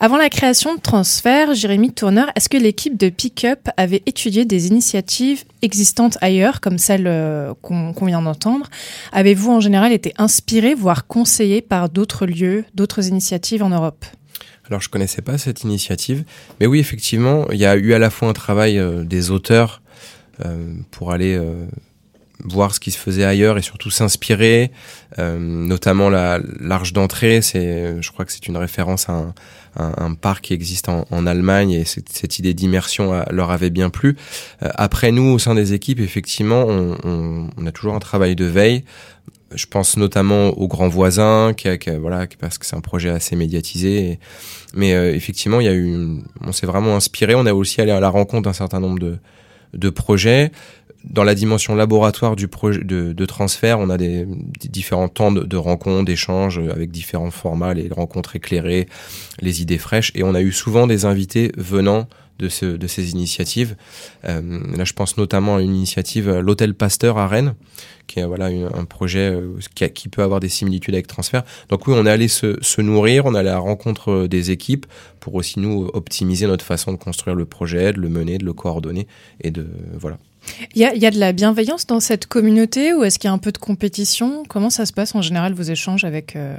Avant 0.00 0.16
la 0.16 0.28
création 0.28 0.74
de 0.74 0.80
Transfert, 0.80 1.54
Jérémy 1.54 1.92
Tourneur, 1.92 2.30
est-ce 2.36 2.48
que 2.48 2.56
l'équipe 2.56 2.96
de 2.96 3.08
Pick-up 3.08 3.68
avait 3.76 4.02
étudié 4.06 4.44
des 4.44 4.68
initiatives 4.68 5.44
existantes 5.62 6.18
ailleurs, 6.20 6.60
comme 6.60 6.78
celle 6.78 7.06
euh, 7.06 7.54
qu'on 7.62 7.92
qu 7.92 8.06
vient 8.06 8.22
d'entendre? 8.22 8.68
Avez-vous 9.12 9.52
en 9.52 9.60
général 9.60 9.92
été 9.92 10.12
inspiré, 10.18 10.74
voire 10.74 11.06
conseillé 11.06 11.62
par 11.62 11.88
d'autres 11.88 12.26
lieux, 12.26 12.64
d'autres 12.74 13.06
initiatives 13.08 13.62
en 13.62 13.70
Europe? 13.70 14.04
Alors 14.66 14.80
je 14.80 14.88
connaissais 14.88 15.22
pas 15.22 15.36
cette 15.36 15.62
initiative, 15.62 16.24
mais 16.58 16.66
oui 16.66 16.78
effectivement 16.78 17.46
il 17.50 17.58
y 17.58 17.66
a 17.66 17.76
eu 17.76 17.92
à 17.92 17.98
la 17.98 18.08
fois 18.08 18.28
un 18.28 18.32
travail 18.32 18.78
euh, 18.78 19.04
des 19.04 19.30
auteurs 19.30 19.82
euh, 20.44 20.72
pour 20.90 21.12
aller 21.12 21.38
voir 22.44 22.74
ce 22.74 22.80
qui 22.80 22.90
se 22.90 22.98
faisait 22.98 23.24
ailleurs 23.24 23.58
et 23.58 23.62
surtout 23.62 23.90
s'inspirer, 23.90 24.70
euh, 25.18 25.38
notamment 25.38 26.10
la 26.10 26.40
l'arche 26.60 26.92
d'entrée. 26.92 27.42
C'est, 27.42 28.00
je 28.00 28.12
crois 28.12 28.24
que 28.24 28.32
c'est 28.32 28.46
une 28.46 28.56
référence 28.56 29.08
à 29.08 29.12
un, 29.12 29.34
un, 29.76 29.94
un, 29.96 30.14
parc 30.14 30.44
qui 30.44 30.54
existe 30.54 30.88
en, 30.88 31.06
en 31.10 31.26
Allemagne 31.26 31.72
et 31.72 31.84
cette, 31.84 32.10
cette 32.10 32.38
idée 32.38 32.54
d'immersion 32.54 33.24
leur 33.30 33.50
avait 33.50 33.70
bien 33.70 33.90
plu. 33.90 34.16
Euh, 34.62 34.68
après 34.74 35.10
nous, 35.10 35.32
au 35.32 35.38
sein 35.38 35.54
des 35.54 35.72
équipes, 35.72 36.00
effectivement, 36.00 36.64
on, 36.68 36.96
on, 37.02 37.50
on, 37.56 37.66
a 37.66 37.72
toujours 37.72 37.94
un 37.94 38.00
travail 38.00 38.36
de 38.36 38.44
veille. 38.44 38.84
Je 39.54 39.66
pense 39.66 39.96
notamment 39.96 40.48
aux 40.48 40.66
grands 40.66 40.88
voisins, 40.88 41.52
qui, 41.56 41.78
qui 41.78 41.90
voilà, 41.90 42.26
parce 42.40 42.58
que 42.58 42.66
c'est 42.66 42.76
un 42.76 42.80
projet 42.80 43.10
assez 43.10 43.36
médiatisé. 43.36 44.18
Mais 44.74 44.94
euh, 44.94 45.14
effectivement, 45.14 45.60
il 45.60 45.66
y 45.66 45.68
a 45.68 45.74
eu, 45.74 46.22
on 46.40 46.52
s'est 46.52 46.66
vraiment 46.66 46.96
inspiré. 46.96 47.34
On 47.34 47.46
a 47.46 47.54
aussi 47.54 47.80
allé 47.80 47.92
à 47.92 48.00
la 48.00 48.08
rencontre 48.08 48.42
d'un 48.42 48.52
certain 48.52 48.80
nombre 48.80 48.98
de 48.98 49.18
de 49.74 49.90
projets 49.90 50.52
dans 51.04 51.24
la 51.24 51.34
dimension 51.34 51.74
laboratoire 51.74 52.34
du 52.36 52.48
projet 52.48 52.82
de, 52.82 53.12
de 53.12 53.26
transfert, 53.26 53.78
on 53.78 53.90
a 53.90 53.96
des, 53.98 54.26
des 54.26 54.68
différents 54.68 55.08
temps 55.08 55.30
de, 55.32 55.42
de 55.42 55.56
rencontres, 55.56 56.04
d'échanges 56.04 56.58
avec 56.58 56.90
différents 56.90 57.30
formats, 57.30 57.74
les 57.74 57.88
rencontres 57.90 58.36
éclairées, 58.36 58.88
les 59.40 59.62
idées 59.62 59.78
fraîches, 59.78 60.12
et 60.14 60.22
on 60.22 60.34
a 60.34 60.40
eu 60.40 60.52
souvent 60.52 60.86
des 60.86 61.04
invités 61.04 61.52
venant 61.56 62.08
de, 62.38 62.48
ce, 62.48 62.66
de 62.66 62.86
ces 62.88 63.12
initiatives. 63.12 63.76
Euh, 64.24 64.60
là, 64.76 64.84
je 64.84 64.92
pense 64.92 65.16
notamment 65.16 65.56
à 65.56 65.62
une 65.62 65.74
initiative, 65.74 66.28
euh, 66.28 66.40
l'Hôtel 66.42 66.74
Pasteur 66.74 67.16
à 67.16 67.28
Rennes, 67.28 67.54
qui 68.08 68.18
est 68.18 68.24
voilà 68.26 68.46
un 68.46 68.84
projet 68.84 69.30
euh, 69.32 69.52
qui, 69.74 69.84
a- 69.84 69.88
qui 69.88 70.08
peut 70.08 70.22
avoir 70.22 70.40
des 70.40 70.48
similitudes 70.48 70.94
avec 70.94 71.06
Transfert. 71.06 71.44
Donc 71.68 71.86
oui, 71.86 71.94
on 71.96 72.04
est 72.06 72.10
allé 72.10 72.26
se, 72.28 72.58
se 72.60 72.80
nourrir, 72.80 73.24
on 73.26 73.34
est 73.34 73.38
allé 73.38 73.50
à 73.50 73.52
la 73.52 73.58
rencontre 73.60 74.10
euh, 74.10 74.28
des 74.28 74.50
équipes 74.50 74.86
pour 75.20 75.34
aussi 75.36 75.60
nous 75.60 75.88
optimiser 75.94 76.46
notre 76.48 76.64
façon 76.64 76.92
de 76.92 76.96
construire 76.98 77.36
le 77.36 77.44
projet, 77.44 77.92
de 77.92 78.00
le 78.00 78.08
mener, 78.08 78.38
de 78.38 78.44
le 78.44 78.52
coordonner 78.52 79.06
et 79.40 79.50
de 79.52 79.66
voilà. 79.98 80.18
Il 80.74 80.80
y 80.80 81.06
a, 81.06 81.10
de 81.10 81.18
la 81.18 81.32
bienveillance 81.32 81.86
dans 81.86 82.00
cette 82.00 82.26
communauté 82.26 82.92
ou 82.92 83.04
est-ce 83.04 83.18
qu'il 83.18 83.28
y 83.28 83.30
a 83.30 83.32
un 83.32 83.38
peu 83.38 83.52
de 83.52 83.58
compétition? 83.58 84.44
Comment 84.48 84.70
ça 84.70 84.86
se 84.86 84.92
passe 84.92 85.14
en 85.14 85.22
général 85.22 85.54
vos 85.54 85.62
échanges 85.62 86.04
avec 86.04 86.36
euh, 86.36 86.56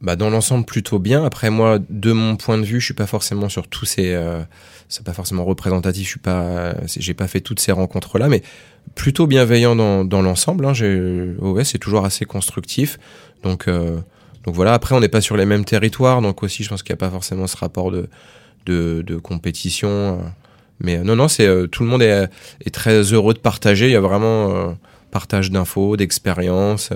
Bah 0.00 0.16
dans 0.16 0.30
l'ensemble 0.30 0.64
plutôt 0.64 0.98
bien. 0.98 1.24
Après 1.24 1.50
moi, 1.50 1.78
de 1.88 2.12
mon 2.12 2.36
point 2.36 2.58
de 2.58 2.64
vue, 2.64 2.80
je 2.80 2.84
suis 2.84 2.94
pas 2.94 3.06
forcément 3.06 3.48
sur 3.48 3.68
tous 3.68 3.84
ces, 3.84 4.12
euh, 4.12 4.42
c'est 4.88 5.04
pas 5.04 5.12
forcément 5.12 5.44
représentatif. 5.44 6.04
Je 6.04 6.08
suis 6.08 6.20
pas, 6.20 6.42
euh, 6.42 7.14
pas 7.16 7.28
fait 7.28 7.40
toutes 7.40 7.60
ces 7.60 7.72
rencontres 7.72 8.18
là, 8.18 8.28
mais 8.28 8.42
plutôt 8.94 9.26
bienveillant 9.26 9.76
dans, 9.76 10.22
l'ensemble. 10.22 10.66
Hein, 10.66 10.74
j'ai, 10.74 11.34
ouais, 11.38 11.64
c'est 11.64 11.78
toujours 11.78 12.04
assez 12.04 12.24
constructif. 12.24 12.98
Donc 13.42 13.68
euh, 13.68 13.98
donc 14.44 14.54
voilà. 14.54 14.74
Après, 14.74 14.94
on 14.94 15.00
n'est 15.00 15.08
pas 15.08 15.22
sur 15.22 15.36
les 15.36 15.46
mêmes 15.46 15.64
territoires, 15.64 16.20
donc 16.20 16.42
aussi, 16.42 16.64
je 16.64 16.68
pense 16.68 16.82
qu'il 16.82 16.92
n'y 16.92 16.98
a 16.98 17.04
pas 17.04 17.10
forcément 17.10 17.46
ce 17.46 17.56
rapport 17.56 17.90
de, 17.90 18.08
de 18.66 19.16
compétition. 19.16 20.20
Mais 20.80 20.98
euh, 20.98 21.04
non, 21.04 21.16
non, 21.16 21.28
c'est 21.28 21.46
euh, 21.46 21.66
tout 21.66 21.82
le 21.82 21.88
monde 21.88 22.02
est, 22.02 22.28
très 22.72 23.12
heureux 23.12 23.34
de 23.34 23.38
partager. 23.38 23.86
Il 23.86 23.92
y 23.92 23.96
a 23.96 24.00
vraiment 24.00 24.54
euh, 24.54 24.72
partage 25.10 25.50
d'infos, 25.50 25.96
d'expériences. 25.96 26.90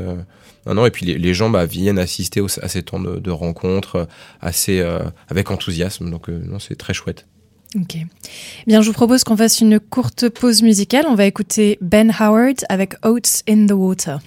non, 0.66 0.86
et 0.86 0.90
puis 0.90 1.06
les, 1.06 1.34
gens 1.34 1.50
bah, 1.50 1.66
viennent 1.66 1.98
assister 1.98 2.42
à 2.62 2.68
ces 2.68 2.82
temps 2.82 3.00
de, 3.00 3.18
de 3.18 3.30
rencontres 3.30 4.08
assez 4.40 4.84
avec 5.28 5.50
enthousiasme. 5.50 6.10
Donc 6.10 6.28
non, 6.28 6.58
c'est 6.58 6.76
très 6.76 6.94
chouette. 6.94 7.26
Ok. 7.76 7.98
Bien, 8.66 8.80
je 8.80 8.88
vous 8.88 8.94
propose 8.94 9.24
qu'on 9.24 9.36
fasse 9.36 9.60
une 9.60 9.78
courte 9.78 10.28
pause 10.28 10.62
musicale. 10.62 11.04
On 11.06 11.14
va 11.14 11.26
écouter 11.26 11.78
Ben 11.80 12.12
Howard 12.18 12.64
avec 12.68 12.94
Oats 13.04 13.42
in 13.48 13.66
the 13.66 13.72
Water. 13.72 14.20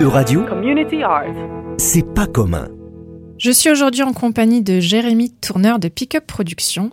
Euradio, 0.00 0.44
Community 0.44 1.02
Art. 1.02 1.34
c'est 1.76 2.14
pas 2.14 2.28
commun. 2.28 2.68
Je 3.36 3.50
suis 3.50 3.68
aujourd'hui 3.68 4.04
en 4.04 4.12
compagnie 4.12 4.62
de 4.62 4.78
Jérémy 4.78 5.32
Tourneur 5.32 5.80
de 5.80 5.88
Pickup 5.88 6.20
Productions. 6.24 6.90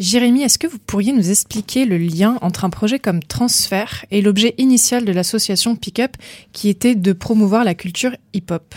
Jérémy, 0.00 0.42
est-ce 0.42 0.58
que 0.58 0.66
vous 0.66 0.78
pourriez 0.78 1.12
nous 1.12 1.30
expliquer 1.30 1.84
le 1.84 1.98
lien 1.98 2.38
entre 2.40 2.64
un 2.64 2.70
projet 2.70 2.98
comme 2.98 3.22
Transfert 3.22 4.06
et 4.10 4.22
l'objet 4.22 4.54
initial 4.56 5.04
de 5.04 5.12
l'association 5.12 5.76
Pickup 5.76 6.16
qui 6.54 6.70
était 6.70 6.94
de 6.94 7.12
promouvoir 7.12 7.62
la 7.62 7.74
culture 7.74 8.16
hip-hop? 8.32 8.74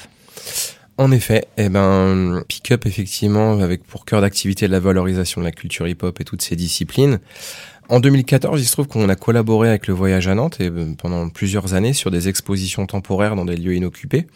En 0.99 1.11
effet, 1.11 1.45
eh 1.55 1.69
ben, 1.69 2.43
Pickup, 2.49 2.85
effectivement, 2.85 3.61
avec 3.61 3.83
pour 3.85 4.03
cœur 4.03 4.19
d'activité 4.19 4.67
la 4.67 4.81
valorisation 4.81 5.39
de 5.39 5.45
la 5.45 5.53
culture 5.53 5.87
hip-hop 5.87 6.19
et 6.19 6.25
toutes 6.25 6.41
ses 6.41 6.57
disciplines. 6.57 7.19
En 7.87 8.01
2014, 8.01 8.61
il 8.61 8.65
se 8.65 8.73
trouve 8.73 8.87
qu'on 8.87 9.07
a 9.07 9.15
collaboré 9.15 9.69
avec 9.69 9.87
le 9.87 9.93
Voyage 9.93 10.27
à 10.27 10.35
Nantes 10.35 10.59
et 10.59 10.69
euh, 10.69 10.93
pendant 10.97 11.29
plusieurs 11.29 11.73
années 11.73 11.93
sur 11.93 12.11
des 12.11 12.27
expositions 12.27 12.85
temporaires 12.85 13.37
dans 13.37 13.45
des 13.45 13.55
lieux 13.55 13.75
inoccupés. 13.75 14.27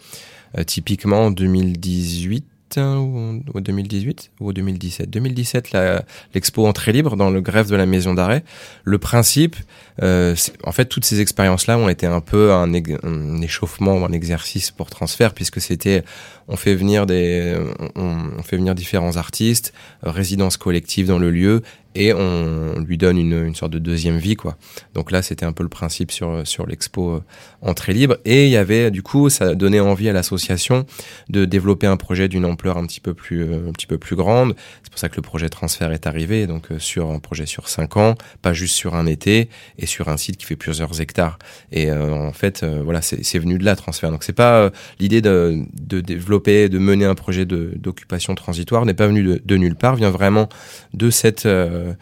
Euh, 0.56 0.64
typiquement 0.64 1.26
en 1.26 1.30
2018 1.30 2.44
hein, 2.78 2.96
ou 2.98 3.42
ou 3.52 3.60
2018 3.60 4.30
ou 4.40 4.52
2017. 4.52 5.10
2017, 5.10 5.72
la- 5.72 6.04
l'expo 6.32 6.66
Entrée 6.66 6.92
libre 6.92 7.16
dans 7.16 7.30
le 7.30 7.40
greffe 7.40 7.68
de 7.68 7.76
la 7.76 7.86
maison 7.86 8.14
d'arrêt. 8.14 8.42
Le 8.84 8.98
principe, 8.98 9.56
euh, 10.02 10.34
en 10.64 10.72
fait, 10.72 10.86
toutes 10.86 11.04
ces 11.04 11.20
expériences-là 11.20 11.76
ont 11.78 11.88
été 11.88 12.06
un 12.06 12.20
peu 12.20 12.52
un, 12.52 12.72
un 12.72 13.42
échauffement 13.42 13.98
ou 13.98 14.04
un 14.04 14.12
exercice 14.12 14.70
pour 14.72 14.90
transfert 14.90 15.34
puisque 15.34 15.60
c'était 15.60 16.02
on 16.48 16.56
fait 16.56 16.74
venir 16.74 17.06
des 17.06 17.56
on, 17.96 18.42
fait 18.42 18.56
venir 18.56 18.74
différents 18.74 19.16
artistes, 19.16 19.72
euh, 20.06 20.10
résidences 20.10 20.56
collectives 20.56 21.06
dans 21.06 21.18
le 21.18 21.30
lieu 21.30 21.62
et 21.94 22.12
on 22.12 22.80
lui 22.80 22.98
donne 22.98 23.18
une, 23.18 23.46
une 23.46 23.54
sorte 23.54 23.72
de 23.72 23.78
deuxième 23.78 24.18
vie 24.18 24.34
quoi. 24.34 24.56
Donc 24.94 25.10
là 25.10 25.22
c'était 25.22 25.46
un 25.46 25.52
peu 25.52 25.62
le 25.62 25.68
principe 25.68 26.10
sur 26.10 26.46
sur 26.46 26.66
l'expo 26.66 27.10
euh, 27.10 27.22
entrée 27.62 27.92
libre 27.92 28.18
et 28.24 28.46
il 28.46 28.50
y 28.50 28.56
avait 28.56 28.90
du 28.90 29.02
coup 29.02 29.30
ça 29.30 29.54
donnait 29.54 29.80
envie 29.80 30.08
à 30.08 30.12
l'association 30.12 30.86
de 31.28 31.44
développer 31.44 31.86
un 31.86 31.96
projet 31.96 32.28
d'une 32.28 32.44
ampleur 32.44 32.78
un 32.78 32.86
petit 32.86 33.00
peu 33.00 33.14
plus 33.14 33.42
euh, 33.42 33.68
un 33.68 33.72
petit 33.72 33.86
peu 33.86 33.98
plus 33.98 34.16
grande. 34.16 34.54
C'est 34.82 34.90
pour 34.90 34.98
ça 34.98 35.08
que 35.08 35.16
le 35.16 35.22
projet 35.22 35.48
transfert 35.48 35.92
est 35.92 36.06
arrivé 36.06 36.46
donc 36.46 36.72
euh, 36.72 36.78
sur 36.78 37.10
un 37.10 37.20
projet 37.20 37.46
sur 37.46 37.68
cinq 37.68 37.96
ans, 37.96 38.14
pas 38.42 38.52
juste 38.52 38.74
sur 38.74 38.94
un 38.94 39.06
été 39.06 39.48
et 39.78 39.86
sur 39.86 40.08
un 40.08 40.16
site 40.16 40.36
qui 40.36 40.46
fait 40.46 40.56
plusieurs 40.56 41.00
hectares. 41.00 41.38
Et 41.70 41.92
en 41.92 42.32
fait 42.32 42.64
voilà 42.64 43.02
c'est 43.02 43.38
venu 43.38 43.58
de 43.58 43.64
là 43.64 43.76
transfert. 43.76 44.10
Donc 44.10 44.24
c'est 44.24 44.32
pas 44.32 44.70
l'idée 44.98 45.20
de, 45.20 45.62
de 45.80 46.00
développer, 46.00 46.33
de 46.40 46.78
mener 46.78 47.04
un 47.04 47.14
projet 47.14 47.44
d'occupation 47.44 48.34
transitoire 48.34 48.84
n'est 48.84 48.94
pas 48.94 49.06
venu 49.06 49.40
de, 49.44 49.56
nulle 49.56 49.76
part, 49.76 49.96
vient 49.96 50.10
vraiment 50.10 50.48
de 50.92 51.10
euh, 51.46 51.94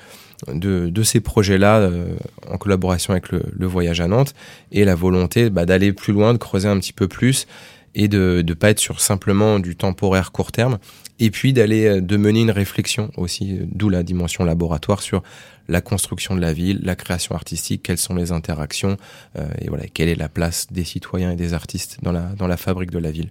ces 1.05 1.21
projets-là 1.21 1.79
euh, 1.79 2.15
en 2.49 2.59
collaboration 2.59 3.13
avec 3.13 3.31
le, 3.31 3.67
voyage 3.67 4.01
à 4.01 4.09
Nantes 4.09 4.35
et 4.71 4.85
la 4.85 4.95
volonté 4.95 5.51
bah, 5.51 5.67
d'aller 5.67 5.93
plus 5.93 6.13
loin, 6.13 6.33
de 6.33 6.39
creuser 6.39 6.69
un 6.69 6.79
petit 6.79 6.93
peu 6.93 7.09
plus 7.09 7.47
et 7.95 8.09
de 8.09 8.43
ne 8.47 8.55
pas 8.55 8.71
être 8.71 8.79
sur 8.79 9.01
simplement 9.01 9.59
du 9.59 9.77
temporaire 9.77 10.33
court 10.33 10.51
terme 10.51 10.79
et 11.21 11.31
puis 11.31 11.53
d'aller 11.53 11.87
euh, 11.87 12.01
de 12.01 12.17
mener 12.17 12.41
une 12.41 12.51
réflexion 12.51 13.11
aussi, 13.17 13.61
d'où 13.67 13.89
la 13.89 14.03
dimension 14.03 14.45
laboratoire 14.45 15.03
sur 15.03 15.23
la 15.69 15.81
construction 15.81 16.35
de 16.35 16.41
la 16.41 16.53
ville, 16.53 16.81
la 16.83 16.97
création 16.97 17.35
artistique, 17.35 17.83
quelles 17.85 17.99
sont 17.99 18.15
les 18.15 18.33
interactions 18.33 18.97
et 19.61 19.69
voilà 19.69 19.87
quelle 19.87 20.09
est 20.09 20.17
la 20.17 20.29
place 20.29 20.67
des 20.73 20.83
citoyens 20.83 21.31
et 21.31 21.37
des 21.37 21.55
artistes 21.55 22.01
dans 22.03 22.13
la 22.49 22.57
fabrique 22.57 22.91
de 22.91 22.99
la 22.99 23.13
ville. 23.13 23.31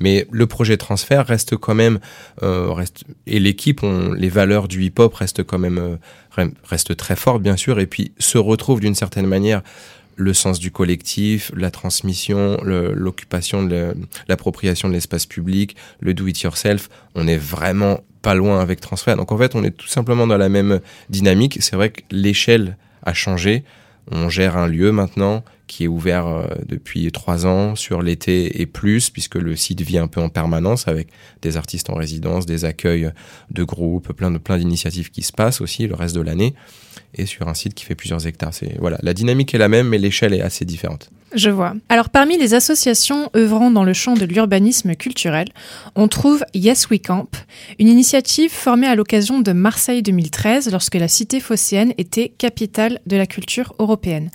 Mais 0.00 0.26
le 0.30 0.46
projet 0.46 0.76
transfert 0.76 1.26
reste 1.26 1.56
quand 1.56 1.74
même 1.74 1.98
euh, 2.42 2.72
reste 2.72 3.04
et 3.26 3.40
l'équipe, 3.40 3.80
les 4.16 4.28
valeurs 4.28 4.68
du 4.68 4.82
hip-hop 4.82 5.14
restent 5.14 5.44
quand 5.44 5.58
même 5.58 5.78
euh, 5.78 5.96
re- 6.36 6.52
restent 6.64 6.96
très 6.96 7.16
fortes 7.16 7.42
bien 7.42 7.56
sûr 7.56 7.80
et 7.80 7.86
puis 7.86 8.12
se 8.18 8.38
retrouve 8.38 8.80
d'une 8.80 8.94
certaine 8.94 9.26
manière 9.26 9.62
le 10.16 10.32
sens 10.32 10.60
du 10.60 10.70
collectif, 10.70 11.50
la 11.56 11.72
transmission, 11.72 12.56
l'occupation, 12.62 13.68
l'appropriation 14.28 14.88
de 14.88 14.94
l'espace 14.94 15.26
public, 15.26 15.74
le 15.98 16.14
do 16.14 16.28
it 16.28 16.40
yourself. 16.40 16.88
On 17.16 17.26
est 17.26 17.36
vraiment 17.36 18.00
pas 18.22 18.34
loin 18.34 18.60
avec 18.60 18.80
transfert. 18.80 19.16
Donc 19.16 19.32
en 19.32 19.38
fait, 19.38 19.56
on 19.56 19.64
est 19.64 19.72
tout 19.72 19.88
simplement 19.88 20.26
dans 20.28 20.36
la 20.36 20.48
même 20.48 20.80
dynamique. 21.10 21.58
C'est 21.60 21.74
vrai 21.74 21.90
que 21.90 22.00
l'échelle 22.12 22.76
a 23.02 23.12
changé. 23.12 23.64
On 24.10 24.28
gère 24.28 24.56
un 24.56 24.66
lieu 24.66 24.92
maintenant 24.92 25.44
qui 25.66 25.84
est 25.84 25.88
ouvert 25.88 26.26
euh, 26.26 26.46
depuis 26.66 27.10
trois 27.10 27.46
ans 27.46 27.74
sur 27.74 28.02
l'été 28.02 28.60
et 28.60 28.66
plus, 28.66 29.10
puisque 29.10 29.36
le 29.36 29.56
site 29.56 29.80
vit 29.80 29.98
un 29.98 30.08
peu 30.08 30.20
en 30.20 30.28
permanence 30.28 30.88
avec 30.88 31.08
des 31.42 31.56
artistes 31.56 31.88
en 31.90 31.94
résidence, 31.94 32.44
des 32.44 32.64
accueils 32.64 33.10
de 33.50 33.64
groupes, 33.64 34.12
plein 34.12 34.30
de 34.30 34.38
d'initiatives 34.58 35.10
qui 35.10 35.22
se 35.22 35.32
passent 35.32 35.60
aussi 35.60 35.86
le 35.86 35.94
reste 35.94 36.14
de 36.14 36.20
l'année, 36.20 36.54
et 37.14 37.24
sur 37.24 37.48
un 37.48 37.54
site 37.54 37.74
qui 37.74 37.84
fait 37.84 37.94
plusieurs 37.94 38.26
hectares. 38.26 38.52
Voilà, 38.78 38.98
la 39.02 39.14
dynamique 39.14 39.54
est 39.54 39.58
la 39.58 39.68
même, 39.68 39.88
mais 39.88 39.98
l'échelle 39.98 40.34
est 40.34 40.42
assez 40.42 40.64
différente. 40.64 41.10
Je 41.34 41.50
vois. 41.50 41.74
Alors 41.88 42.10
parmi 42.10 42.38
les 42.38 42.54
associations 42.54 43.28
œuvrant 43.36 43.72
dans 43.72 43.82
le 43.82 43.92
champ 43.92 44.14
de 44.14 44.24
l'urbanisme 44.24 44.94
culturel, 44.94 45.48
on 45.96 46.06
trouve 46.06 46.44
Yes 46.54 46.88
We 46.90 47.00
Camp, 47.02 47.28
une 47.80 47.88
initiative 47.88 48.52
formée 48.52 48.86
à 48.86 48.94
l'occasion 48.94 49.40
de 49.40 49.52
Marseille 49.52 50.02
2013 50.02 50.70
lorsque 50.70 50.94
la 50.94 51.08
cité 51.08 51.40
phocéenne 51.40 51.92
était 51.98 52.28
capitale 52.28 53.00
de 53.06 53.16
la 53.16 53.26
culture 53.26 53.74
européenne. 53.80 54.30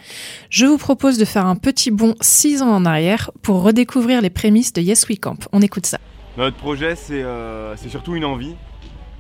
Je 0.49 0.65
vous 0.65 0.77
propose 0.77 1.17
de 1.17 1.23
faire 1.23 1.45
un 1.45 1.55
petit 1.55 1.89
bond 1.89 2.15
six 2.19 2.61
ans 2.61 2.69
en 2.75 2.85
arrière 2.85 3.31
pour 3.43 3.63
redécouvrir 3.63 4.21
les 4.21 4.29
prémices 4.29 4.73
de 4.73 4.81
Yes 4.81 5.07
We 5.07 5.19
Camp. 5.19 5.47
On 5.53 5.61
écoute 5.61 5.85
ça. 5.85 5.99
Notre 6.37 6.57
projet, 6.57 6.95
c'est 6.95 7.23
euh, 7.23 7.77
surtout 7.77 8.15
une 8.15 8.25
envie. 8.25 8.55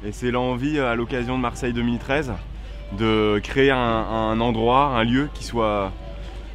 Et 0.05 0.11
c'est 0.11 0.31
l'envie, 0.31 0.77
euh, 0.77 0.91
à 0.91 0.95
l'occasion 0.95 1.37
de 1.37 1.41
Marseille 1.41 1.73
2013, 1.73 2.33
de 2.97 3.39
créer 3.43 3.71
un 3.71 4.39
endroit, 4.39 4.97
un 4.97 5.03
lieu 5.03 5.29
qui 5.33 5.43
soit 5.43 5.91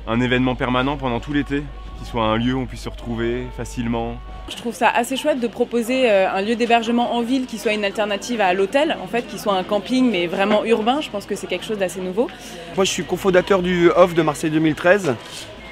un 0.06 0.20
événement 0.20 0.54
permanent 0.54 0.96
pendant 0.96 1.20
tout 1.20 1.32
l'été, 1.32 1.62
qui 1.98 2.08
soit 2.08 2.24
un 2.24 2.36
lieu 2.36 2.54
où 2.54 2.60
on 2.60 2.66
puisse 2.66 2.82
se 2.82 2.88
retrouver 2.88 3.46
facilement. 3.56 4.16
Je 4.48 4.56
trouve 4.56 4.74
ça 4.74 4.88
assez 4.90 5.16
chouette 5.16 5.40
de 5.40 5.46
proposer 5.46 6.10
euh, 6.10 6.30
un 6.30 6.42
lieu 6.42 6.54
d'hébergement 6.54 7.14
en 7.14 7.22
ville 7.22 7.46
qui 7.46 7.58
soit 7.58 7.72
une 7.72 7.84
alternative 7.84 8.40
à 8.40 8.52
l'hôtel, 8.52 8.96
en 9.02 9.06
fait, 9.06 9.26
qui 9.26 9.38
soit 9.38 9.54
un 9.54 9.62
camping 9.62 10.10
mais 10.10 10.26
vraiment 10.26 10.64
urbain. 10.64 11.00
Je 11.00 11.10
pense 11.10 11.24
que 11.24 11.34
c'est 11.34 11.46
quelque 11.46 11.64
chose 11.64 11.78
d'assez 11.78 12.00
nouveau. 12.00 12.28
Moi, 12.76 12.84
je 12.84 12.90
suis 12.90 13.04
cofondateur 13.04 13.62
du 13.62 13.88
OFF 13.90 14.14
de 14.14 14.22
Marseille 14.22 14.50
2013. 14.50 15.14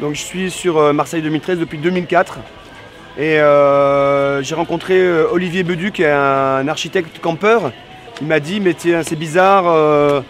Donc, 0.00 0.14
je 0.14 0.22
suis 0.22 0.50
sur 0.50 0.78
euh, 0.78 0.92
Marseille 0.92 1.22
2013 1.22 1.58
depuis 1.58 1.78
2004. 1.78 2.38
Et 3.18 3.38
euh, 3.38 4.42
j'ai 4.42 4.54
rencontré 4.54 5.06
Olivier 5.24 5.64
Bedu, 5.64 5.92
qui 5.92 6.02
est 6.02 6.10
un 6.10 6.66
architecte 6.66 7.20
campeur. 7.20 7.72
Il 8.22 8.28
m'a 8.28 8.40
dit, 8.40 8.60
mais 8.60 8.74
tiens, 8.74 9.02
c'est 9.02 9.16
bizarre, 9.16 9.64
euh, 9.66 10.20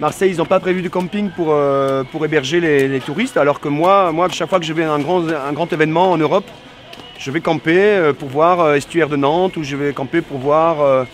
Marseille, 0.00 0.32
ils 0.32 0.38
n'ont 0.38 0.44
pas 0.44 0.58
prévu 0.58 0.82
de 0.82 0.88
camping 0.88 1.30
pour, 1.30 1.48
euh, 1.50 2.02
héberger 2.24 2.60
les, 2.60 3.00
touristes, 3.00 3.36
alors 3.36 3.60
que 3.60 3.68
moi, 3.68 4.10
moi, 4.10 4.28
chaque 4.30 4.48
fois 4.48 4.58
que 4.58 4.66
je 4.66 4.72
vais 4.72 4.82
à 4.82 4.92
un 4.92 4.98
grand, 4.98 5.72
événement 5.72 6.10
en 6.10 6.16
Europe, 6.16 6.46
je 7.18 7.30
vais 7.30 7.40
camper 7.40 7.78
euh, 7.78 8.12
pour 8.12 8.28
voir 8.28 8.60
euh, 8.60 8.74
Estuaire 8.74 9.08
de 9.08 9.16
Nantes 9.16 9.56
ou 9.56 9.62
je 9.62 9.76
vais 9.76 9.92
camper 9.92 10.20
pour 10.20 10.38
voir 10.38 11.06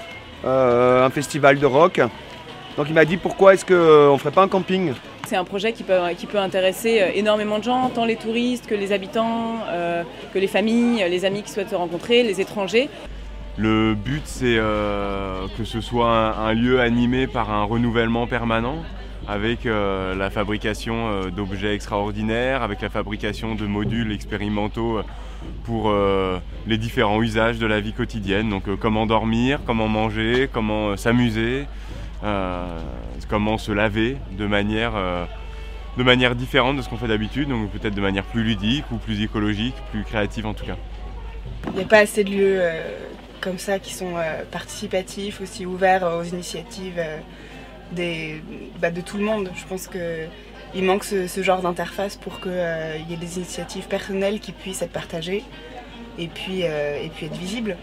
un 0.44 1.10
festival 1.10 1.58
de 1.58 1.66
rock. 1.66 2.00
Donc 2.78 2.86
il 2.88 2.94
m'a 2.94 3.04
dit 3.04 3.18
pourquoi 3.18 3.52
est-ce 3.52 3.66
qu'on 3.66 4.12
ne 4.14 4.18
ferait 4.18 4.30
pas 4.30 4.42
un 4.42 4.48
camping? 4.48 4.94
C'est 5.26 5.36
un 5.36 5.44
projet 5.44 5.72
qui 5.74 5.82
peut, 5.82 6.38
intéresser 6.38 7.12
énormément 7.14 7.58
de 7.58 7.64
gens, 7.64 7.90
tant 7.90 8.06
les 8.06 8.16
touristes 8.16 8.66
que 8.66 8.74
les 8.74 8.92
habitants, 8.92 9.58
que 10.32 10.38
les 10.38 10.46
familles, 10.46 11.04
les 11.10 11.24
amis 11.26 11.42
qui 11.42 11.52
souhaitent 11.52 11.68
se 11.68 11.74
rencontrer, 11.74 12.22
les 12.22 12.40
étrangers. 12.40 12.88
Le 13.58 13.94
but, 13.94 14.22
c'est 14.24 14.56
euh, 14.58 15.46
que 15.58 15.64
ce 15.64 15.80
soit 15.80 16.36
un, 16.38 16.52
lieu 16.54 16.80
animé 16.80 17.26
par 17.26 17.50
un 17.50 17.64
renouvellement 17.64 18.26
permanent, 18.26 18.76
avec 19.28 19.66
euh, 19.66 20.14
la 20.14 20.30
fabrication 20.30 21.08
euh, 21.08 21.30
d'objets 21.30 21.74
extraordinaires, 21.74 22.62
avec 22.62 22.80
la 22.80 22.88
fabrication 22.88 23.54
de 23.54 23.66
modules 23.66 24.12
expérimentaux 24.12 25.00
pour 25.64 25.92
les 26.66 26.76
différents 26.76 27.22
usages 27.22 27.58
de 27.58 27.66
la 27.66 27.80
vie 27.80 27.94
quotidienne. 27.94 28.50
Donc 28.50 28.64
comment 28.78 29.06
dormir, 29.06 29.60
comment 29.66 29.88
manger, 29.88 30.50
comment 30.52 30.98
s'amuser, 30.98 31.64
comment 33.28 33.56
se 33.56 33.72
laver 33.72 34.18
de 34.36 34.46
manière, 34.46 34.92
de 35.96 36.02
manière 36.02 36.34
différente 36.34 36.76
de 36.76 36.82
ce 36.82 36.90
qu'on 36.90 36.98
fait 36.98 37.08
d'habitude, 37.08 37.48
donc 37.48 37.70
peut-être 37.70 37.94
de 37.94 38.02
manière 38.02 38.24
plus 38.24 38.44
ludique 38.44 38.84
ou 38.92 38.96
plus 38.96 39.22
écologique, 39.22 39.74
plus 39.92 40.04
créative 40.04 40.44
en 40.44 40.52
tout 40.52 40.66
cas. 40.66 40.76
Il 41.68 41.76
n'y 41.76 41.82
a 41.82 41.86
pas 41.86 42.00
assez 42.00 42.22
de 42.22 42.30
lieux 42.30 42.60
comme 43.40 43.58
ça 43.58 43.78
qui 43.78 43.94
sont 43.94 44.16
euh, 44.16 44.44
participatifs, 44.50 45.40
aussi 45.40 45.66
ouverts 45.66 46.02
aux 46.04 46.24
initiatives 46.24 46.98
euh, 47.98 48.38
bah, 48.80 48.90
de 48.90 49.00
tout 49.00 49.16
le 49.16 49.24
monde. 49.24 49.50
Je 49.54 49.64
pense 49.64 49.88
qu'il 49.88 50.84
manque 50.84 51.04
ce, 51.04 51.42
genre 51.42 51.62
d'interface 51.62 52.16
pour 52.16 52.40
qu'il 52.40 52.52
y 52.52 53.14
ait 53.14 53.16
des 53.20 53.36
initiatives 53.38 53.88
personnelles 53.88 54.40
qui 54.40 54.52
puissent 54.52 54.82
être 54.82 54.92
partagées 54.92 55.44
et 56.18 56.28
euh, 56.64 57.02
et 57.02 57.08
puis 57.08 57.26
être 57.26 57.36
visibles. 57.36 57.76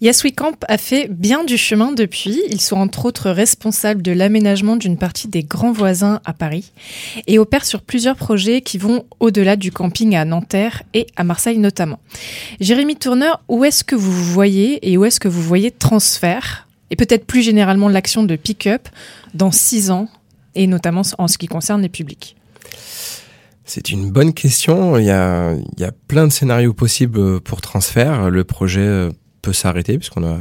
We 0.00 0.32
Camp 0.34 0.64
a 0.68 0.78
fait 0.78 1.08
bien 1.10 1.44
du 1.44 1.56
chemin 1.56 1.92
depuis. 1.92 2.40
Ils 2.50 2.60
sont 2.60 2.76
entre 2.76 3.04
autres 3.04 3.30
responsables 3.30 4.00
de 4.00 4.12
l'aménagement 4.12 4.76
d'une 4.76 4.96
partie 4.96 5.26
des 5.26 5.42
grands 5.42 5.72
voisins 5.72 6.20
à 6.24 6.32
Paris 6.32 6.72
et 7.26 7.38
opèrent 7.38 7.64
sur 7.64 7.82
plusieurs 7.82 8.14
projets 8.14 8.60
qui 8.60 8.78
vont 8.78 9.04
au-delà 9.18 9.56
du 9.56 9.72
camping 9.72 10.14
à 10.14 10.24
Nanterre 10.24 10.84
et 10.94 11.06
à 11.16 11.24
Marseille 11.24 11.58
notamment. 11.58 11.98
Jérémy 12.60 12.96
Tourneur, 12.96 13.42
où 13.48 13.64
est-ce 13.64 13.82
que 13.82 13.96
vous 13.96 14.12
vous 14.12 14.32
voyez 14.32 14.88
et 14.88 14.96
où 14.96 15.04
est-ce 15.04 15.18
que 15.18 15.28
vous 15.28 15.42
voyez 15.42 15.72
transfert 15.72 16.68
et 16.90 16.96
peut-être 16.96 17.26
plus 17.26 17.42
généralement 17.42 17.88
l'action 17.88 18.22
de 18.22 18.36
pick-up 18.36 18.88
dans 19.34 19.50
six 19.50 19.90
ans 19.90 20.08
et 20.54 20.66
notamment 20.66 21.02
en 21.18 21.28
ce 21.28 21.38
qui 21.38 21.48
concerne 21.48 21.82
les 21.82 21.88
publics? 21.88 22.36
C'est 23.64 23.90
une 23.90 24.10
bonne 24.10 24.32
question. 24.32 24.96
Il 24.96 25.04
y 25.04 25.10
a, 25.10 25.52
il 25.52 25.80
y 25.80 25.84
a 25.84 25.92
plein 25.92 26.26
de 26.26 26.32
scénarios 26.32 26.72
possibles 26.72 27.40
pour 27.40 27.60
transfert. 27.60 28.30
Le 28.30 28.42
projet 28.42 28.80
euh, 28.80 29.10
peut 29.48 29.54
s'arrêter 29.54 29.96
puisqu'on 29.96 30.24
a, 30.24 30.36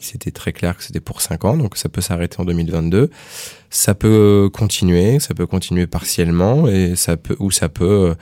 c'était 0.00 0.30
très 0.30 0.52
clair 0.54 0.74
que 0.74 0.82
c'était 0.82 1.00
pour 1.00 1.20
5 1.20 1.44
ans, 1.44 1.56
donc 1.58 1.76
ça 1.76 1.90
peut 1.90 2.00
s'arrêter 2.00 2.40
en 2.40 2.46
2022. 2.46 3.10
Ça 3.68 3.94
peut 3.94 4.48
continuer, 4.50 5.20
ça 5.20 5.34
peut 5.34 5.46
continuer 5.46 5.86
partiellement 5.86 6.66
et 6.66 6.96
ça 6.96 7.18
peut, 7.18 7.36
ou 7.40 7.50
ça 7.50 7.68
peut 7.68 7.84
euh, 7.84 8.14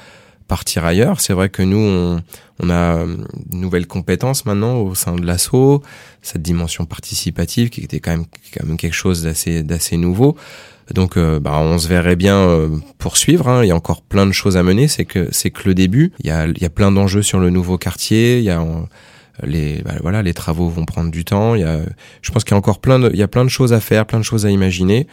partir 0.48 0.84
ailleurs. 0.84 1.20
C'est 1.20 1.32
vrai 1.32 1.48
que 1.48 1.62
nous, 1.62 2.20
on, 2.58 2.70
a 2.70 2.98
euh, 2.98 3.16
une 3.52 3.60
nouvelle 3.60 3.86
compétence 3.86 4.46
maintenant 4.46 4.78
au 4.78 4.96
sein 4.96 5.14
de 5.14 5.24
l'assaut, 5.24 5.80
cette 6.22 6.42
dimension 6.42 6.86
participative 6.86 7.70
qui 7.70 7.82
était 7.82 8.00
quand 8.00 8.10
même, 8.10 8.26
quand 8.52 8.66
même 8.66 8.76
quelque 8.76 8.94
chose 8.94 9.22
d'assez, 9.22 9.62
d'assez 9.62 9.96
nouveau. 9.96 10.36
Donc, 10.92 11.16
euh, 11.16 11.38
bah, 11.38 11.58
on 11.58 11.78
se 11.78 11.88
verrait 11.88 12.16
bien 12.16 12.36
euh, 12.36 12.68
poursuivre. 12.98 13.48
Hein. 13.48 13.64
Il 13.64 13.68
y 13.68 13.70
a 13.70 13.76
encore 13.76 14.02
plein 14.02 14.26
de 14.26 14.32
choses 14.32 14.56
à 14.56 14.62
mener. 14.62 14.88
C'est 14.88 15.04
que 15.04 15.28
c'est 15.30 15.50
que 15.50 15.68
le 15.68 15.74
début. 15.74 16.12
Il 16.20 16.26
y 16.26 16.30
a, 16.30 16.46
il 16.46 16.60
y 16.60 16.64
a 16.64 16.70
plein 16.70 16.90
d'enjeux 16.90 17.22
sur 17.22 17.38
le 17.38 17.50
nouveau 17.50 17.78
quartier. 17.78 18.38
Il 18.38 18.44
y 18.44 18.50
a 18.50 18.60
euh, 18.60 18.82
les 19.44 19.82
bah, 19.82 19.94
voilà, 20.00 20.22
les 20.22 20.34
travaux 20.34 20.68
vont 20.68 20.84
prendre 20.84 21.10
du 21.10 21.24
temps. 21.24 21.54
Il 21.54 21.62
y 21.62 21.64
a, 21.64 21.80
je 22.22 22.30
pense 22.30 22.44
qu'il 22.44 22.52
y 22.52 22.54
a 22.54 22.58
encore 22.58 22.80
plein 22.80 22.98
de, 22.98 23.10
il 23.12 23.18
y 23.18 23.22
a 23.22 23.28
plein 23.28 23.44
de 23.44 23.50
choses 23.50 23.72
à 23.72 23.80
faire, 23.80 24.06
plein 24.06 24.18
de 24.18 24.24
choses 24.24 24.46
à 24.46 24.50
imaginer. 24.50 25.06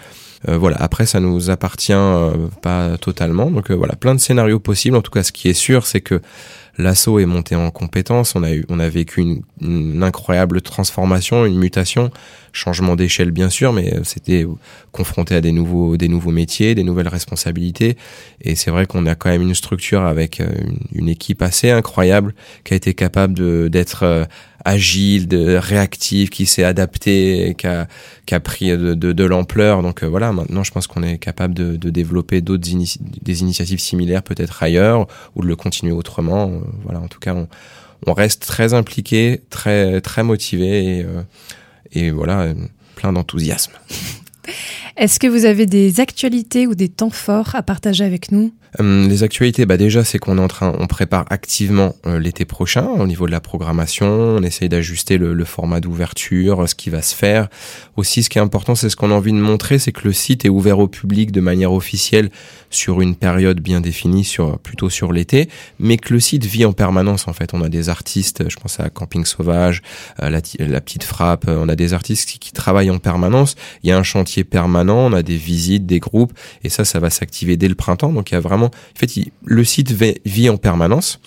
Euh, 0.47 0.57
voilà. 0.57 0.77
Après, 0.79 1.05
ça 1.05 1.19
nous 1.19 1.49
appartient 1.49 1.93
euh, 1.93 2.47
pas 2.61 2.97
totalement. 2.97 3.49
Donc 3.49 3.71
euh, 3.71 3.75
voilà, 3.75 3.95
plein 3.95 4.15
de 4.15 4.19
scénarios 4.19 4.59
possibles. 4.59 4.95
En 4.95 5.01
tout 5.01 5.11
cas, 5.11 5.23
ce 5.23 5.31
qui 5.31 5.49
est 5.49 5.53
sûr, 5.53 5.85
c'est 5.85 6.01
que 6.01 6.21
l'assaut 6.77 7.19
est 7.19 7.25
monté 7.25 7.55
en 7.55 7.71
compétence. 7.71 8.35
On 8.35 8.43
a 8.43 8.53
eu, 8.53 8.65
on 8.69 8.79
a 8.79 8.89
vécu 8.89 9.21
une, 9.21 9.41
une 9.61 10.03
incroyable 10.03 10.61
transformation, 10.61 11.45
une 11.45 11.57
mutation, 11.57 12.11
changement 12.57 12.95
d'échelle 12.95 13.31
bien 13.31 13.49
sûr, 13.49 13.71
mais 13.71 13.93
c'était 14.03 14.45
confronté 14.91 15.35
à 15.35 15.41
des 15.41 15.51
nouveaux, 15.51 15.95
des 15.95 16.07
nouveaux 16.07 16.31
métiers, 16.31 16.75
des 16.75 16.83
nouvelles 16.83 17.07
responsabilités. 17.07 17.97
Et 18.41 18.55
c'est 18.55 18.71
vrai 18.71 18.85
qu'on 18.85 19.05
a 19.05 19.15
quand 19.15 19.29
même 19.29 19.41
une 19.41 19.55
structure 19.55 20.01
avec 20.01 20.41
euh, 20.41 20.47
une, 20.93 21.07
équipe 21.09 21.41
assez 21.41 21.69
incroyable 21.69 22.33
qui 22.63 22.73
a 22.73 22.77
été 22.77 22.93
capable 22.93 23.69
d'être 23.69 24.03
euh, 24.03 24.25
agile, 24.65 25.27
de 25.27 25.55
réactive, 25.55 26.29
qui 26.29 26.45
s'est 26.45 26.63
adapté, 26.63 27.55
qui 27.57 27.67
a, 27.67 27.87
qui 28.25 28.35
a 28.35 28.39
pris 28.39 28.69
de, 28.69 28.93
de, 28.93 29.13
de 29.13 29.23
l'ampleur. 29.23 29.81
Donc 29.83 30.03
euh, 30.03 30.07
voilà, 30.07 30.33
maintenant 30.33 30.63
je 30.63 30.71
pense 30.71 30.87
qu'on 30.87 31.03
est 31.03 31.17
capable 31.17 31.53
de, 31.53 31.75
de 31.75 31.89
développer 31.89 32.41
d'autres 32.41 32.67
des 32.67 33.41
initiatives 33.41 33.79
similaires 33.79 34.23
peut-être 34.23 34.63
ailleurs 34.63 35.07
ou 35.35 35.43
de 35.43 35.47
le 35.47 35.55
continuer 35.55 35.93
autrement. 35.93 36.51
Voilà, 36.83 36.99
en 36.99 37.07
tout 37.07 37.19
cas, 37.19 37.33
on, 37.33 37.47
on 38.05 38.13
reste 38.13 38.45
très 38.45 38.73
impliqué, 38.73 39.41
très 39.49 40.01
très 40.01 40.23
motivé 40.23 40.97
et, 40.99 41.03
euh, 41.03 41.23
et 41.91 42.11
voilà, 42.11 42.41
euh, 42.41 42.53
plein 42.95 43.13
d'enthousiasme. 43.13 43.73
Est-ce 44.97 45.19
que 45.19 45.27
vous 45.27 45.45
avez 45.45 45.67
des 45.67 45.99
actualités 45.99 46.65
ou 46.65 46.73
des 46.73 46.89
temps 46.89 47.11
forts 47.11 47.53
à 47.53 47.61
partager 47.61 48.03
avec 48.03 48.31
nous 48.31 48.51
Hum, 48.79 49.07
les 49.07 49.23
actualités, 49.23 49.65
bah 49.65 49.77
déjà, 49.77 50.03
c'est 50.03 50.19
qu'on 50.19 50.37
est 50.37 50.41
en 50.41 50.47
train, 50.47 50.73
on 50.77 50.87
prépare 50.87 51.25
activement 51.29 51.95
euh, 52.05 52.19
l'été 52.19 52.45
prochain 52.45 52.85
au 52.85 53.07
niveau 53.07 53.25
de 53.25 53.31
la 53.31 53.39
programmation. 53.39 54.07
On 54.07 54.43
essaye 54.43 54.69
d'ajuster 54.69 55.17
le, 55.17 55.45
format 55.45 55.79
d'ouverture, 55.79 56.63
euh, 56.63 56.67
ce 56.67 56.75
qui 56.75 56.89
va 56.89 57.01
se 57.01 57.15
faire. 57.15 57.47
Aussi, 57.95 58.23
ce 58.23 58.29
qui 58.29 58.37
est 58.39 58.41
important, 58.41 58.75
c'est 58.75 58.89
ce 58.89 58.95
qu'on 58.95 59.11
a 59.11 59.13
envie 59.13 59.31
de 59.31 59.37
montrer, 59.37 59.79
c'est 59.79 59.91
que 59.91 60.01
le 60.03 60.13
site 60.13 60.45
est 60.45 60.49
ouvert 60.49 60.79
au 60.79 60.87
public 60.87 61.31
de 61.31 61.41
manière 61.41 61.71
officielle 61.71 62.29
sur 62.69 63.01
une 63.01 63.15
période 63.15 63.61
bien 63.61 63.81
définie, 63.81 64.25
sur 64.25 64.59
plutôt 64.59 64.89
sur 64.89 65.13
l'été, 65.13 65.47
mais 65.79 65.97
que 65.97 66.13
le 66.13 66.19
site 66.19 66.45
vit 66.45 66.65
en 66.65 66.73
permanence. 66.73 67.27
En 67.27 67.33
fait, 67.33 67.53
on 67.53 67.61
a 67.61 67.69
des 67.69 67.89
artistes, 67.89 68.43
je 68.49 68.57
pense 68.57 68.79
à 68.79 68.89
Camping 68.89 69.25
Sauvage, 69.25 69.81
la 70.19 70.41
Petite 70.81 71.03
Frappe. 71.03 71.47
euh, 71.47 71.57
On 71.63 71.69
a 71.69 71.75
des 71.75 71.93
artistes 71.93 72.29
qui, 72.29 72.39
qui 72.39 72.51
travaillent 72.51 72.91
en 72.91 72.99
permanence. 72.99 73.55
Il 73.83 73.89
y 73.89 73.93
a 73.93 73.97
un 73.97 74.03
chantier 74.03 74.43
permanent. 74.43 74.86
On 74.93 75.13
a 75.13 75.23
des 75.23 75.37
visites, 75.37 75.85
des 75.85 75.99
groupes, 75.99 76.33
et 76.63 76.69
ça, 76.69 76.85
ça 76.85 76.99
va 76.99 77.09
s'activer 77.09 77.57
dès 77.57 77.67
le 77.67 77.75
printemps. 77.75 78.11
Donc, 78.11 78.31
il 78.31 78.33
y 78.33 78.37
a 78.37 78.41
vraiment, 78.41 78.67
en 78.67 78.99
fait, 78.99 79.11
le 79.45 79.63
site 79.63 79.91
vit 80.25 80.49
en 80.49 80.57
permanence. 80.57 81.19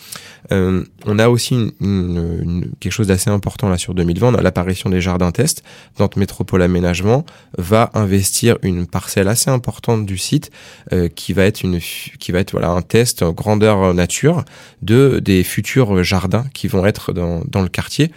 Euh, 0.53 0.85
on 1.07 1.18
a 1.18 1.29
aussi 1.29 1.73
quelque 2.81 2.92
chose 2.92 3.07
d'assez 3.07 3.31
important 3.31 3.68
là 3.68 3.79
sur 3.79 3.94
2020. 3.94 4.29
On 4.29 4.35
a 4.35 4.42
l'apparition 4.42 4.90
des 4.90 5.01
jardins 5.01 5.31
tests. 5.31 5.62
Nantes 5.99 6.16
Métropole 6.16 6.62
Aménagement 6.62 7.25
va 7.57 7.90
investir 7.94 8.59
une 8.62 8.87
parcelle 8.87 9.29
assez 9.29 9.51
importante 9.51 10.07
du 10.07 10.18
site 10.18 10.51
euh, 10.92 11.09
qui 11.09 11.33
va 11.33 11.44
être 11.44 11.62
une 11.62 11.79
qui 11.79 12.33
va 12.33 12.40
être 12.40 12.53
voilà 12.53 12.70
un 12.70 12.83
test 12.83 13.25
grandeur 13.25 13.94
nature 13.94 14.44
de 14.83 15.20
des 15.23 15.44
futurs 15.44 16.03
jardins 16.03 16.46
qui 16.55 16.68
vont 16.68 16.87
être 16.87 17.12
dans 17.12 17.62
le 17.62 17.68
quartier. 17.68 18.11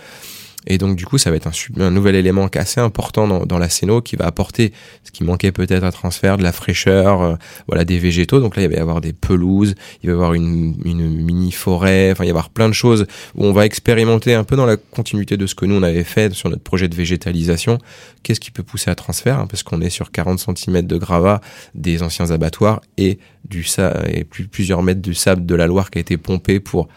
Et 0.67 0.78
donc 0.78 0.95
du 0.95 1.06
coup, 1.06 1.17
ça 1.17 1.30
va 1.30 1.36
être 1.36 1.47
un, 1.47 1.82
un 1.82 1.91
nouvel 1.91 2.15
élément 2.15 2.47
assez 2.56 2.80
important 2.80 3.28
dans, 3.28 3.45
dans 3.45 3.58
la 3.58 3.69
Céno 3.69 4.02
qui 4.02 4.15
va 4.15 4.26
apporter 4.26 4.73
ce 5.04 5.12
qui 5.12 5.23
manquait 5.23 5.52
peut-être 5.52 5.84
à 5.84 5.91
transfert, 5.91 6.38
de 6.38 6.43
la 6.43 6.52
fraîcheur, 6.52 7.21
euh, 7.21 7.36
voilà 7.67 7.86
des 7.86 7.99
végétaux. 7.99 8.39
Donc 8.39 8.56
là, 8.56 8.63
il 8.63 8.69
va 8.69 8.76
y 8.76 8.80
avoir 8.80 9.02
des 9.02 9.13
pelouses, 9.13 9.76
il 10.02 10.08
va 10.08 10.13
y 10.13 10.15
avoir 10.15 10.34
une, 10.34 10.76
une 10.86 11.10
mini 11.10 11.52
forêt, 11.52 12.12
enfin 12.12 12.23
il 12.23 12.28
va 12.28 12.28
y 12.28 12.30
avoir 12.30 12.49
plein 12.49 12.69
de 12.69 12.73
choses 12.73 13.06
où 13.36 13.45
on 13.45 13.54
va 13.54 13.65
expérimenter 13.65 14.34
un 14.34 14.43
peu 14.43 14.56
dans 14.56 14.65
la 14.65 14.78
continuité 14.78 15.38
de 15.38 15.47
ce 15.47 15.56
que 15.56 15.65
nous 15.65 15.76
on 15.76 15.84
avait 15.84 16.04
fait 16.04 16.34
sur 16.34 16.49
notre 16.49 16.63
projet 16.63 16.88
de 16.88 16.95
végétalisation. 16.95 17.78
Qu'est-ce 18.23 18.39
qui 18.39 18.52
peut 18.52 18.63
pousser 18.63 18.89
à 18.89 18.95
transfert 18.95 19.39
hein, 19.39 19.47
Parce 19.47 19.63
qu'on 19.63 19.82
est 19.82 19.89
sur 19.89 20.12
40 20.12 20.39
cm 20.39 20.84
de 20.84 20.97
gravat 20.97 21.41
des 21.76 22.04
anciens 22.04 22.32
abattoirs 22.32 22.82
et 22.97 23.19
du 23.45 23.65
et 24.08 24.23
plus, 24.23 24.47
plusieurs 24.47 24.84
mètres 24.84 25.02
du 25.02 25.13
sable 25.13 25.45
de 25.45 25.56
la 25.56 25.67
Loire 25.67 25.91
qui 25.91 25.97
a 25.97 26.02
été 26.02 26.17
pompé 26.17 26.60
pour 26.60 26.88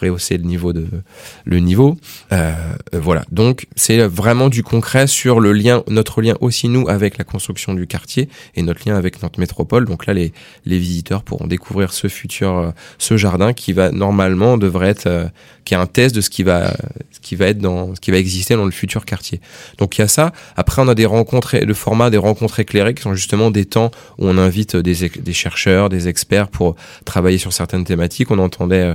rehausser 0.00 0.36
le 0.38 0.44
niveau 0.44 0.72
de 0.72 0.86
le 1.44 1.58
niveau. 1.58 1.96
Euh, 2.32 2.54
voilà. 2.92 3.24
Donc 3.30 3.66
c'est 3.76 3.98
vraiment 3.98 4.48
du 4.48 4.62
concret 4.62 5.06
sur 5.06 5.40
le 5.40 5.52
lien 5.52 5.82
notre 5.88 6.22
lien 6.22 6.34
aussi 6.40 6.68
nous 6.68 6.88
avec 6.88 7.18
la 7.18 7.24
construction 7.24 7.74
du 7.74 7.86
quartier 7.86 8.28
et 8.54 8.62
notre 8.62 8.86
lien 8.86 8.96
avec 8.96 9.22
notre 9.22 9.40
métropole. 9.40 9.86
Donc 9.86 10.06
là 10.06 10.14
les 10.14 10.32
les 10.64 10.78
visiteurs 10.78 11.22
pourront 11.22 11.46
découvrir 11.46 11.92
ce 11.92 12.08
futur 12.08 12.58
euh, 12.58 12.70
ce 12.98 13.16
jardin 13.16 13.52
qui 13.52 13.72
va 13.72 13.90
normalement 13.90 14.58
devrait 14.58 14.88
être 14.88 15.06
euh, 15.06 15.28
qui 15.66 15.74
est 15.74 15.76
un 15.76 15.86
test 15.86 16.14
de 16.14 16.22
ce 16.22 16.30
qui 16.30 16.44
va 16.44 16.74
ce 17.10 17.20
qui 17.20 17.34
va 17.34 17.48
être 17.48 17.58
dans 17.58 17.94
ce 17.94 18.00
qui 18.00 18.10
va 18.12 18.18
exister 18.18 18.54
dans 18.54 18.64
le 18.64 18.70
futur 18.70 19.04
quartier. 19.04 19.40
Donc 19.78 19.98
il 19.98 20.00
y 20.00 20.04
a 20.04 20.08
ça. 20.08 20.32
Après 20.56 20.80
on 20.80 20.88
a 20.88 20.94
des 20.94 21.04
rencontres 21.04 21.56
le 21.58 21.74
format 21.74 22.08
des 22.08 22.16
rencontres 22.16 22.60
éclairées 22.60 22.94
qui 22.94 23.02
sont 23.02 23.14
justement 23.14 23.50
des 23.50 23.64
temps 23.64 23.90
où 24.18 24.28
on 24.28 24.38
invite 24.38 24.76
des, 24.76 25.08
des 25.08 25.32
chercheurs 25.32 25.88
des 25.88 26.08
experts 26.08 26.48
pour 26.48 26.76
travailler 27.04 27.38
sur 27.38 27.52
certaines 27.52 27.84
thématiques. 27.84 28.30
On 28.30 28.38
entendait 28.38 28.76
euh, 28.76 28.94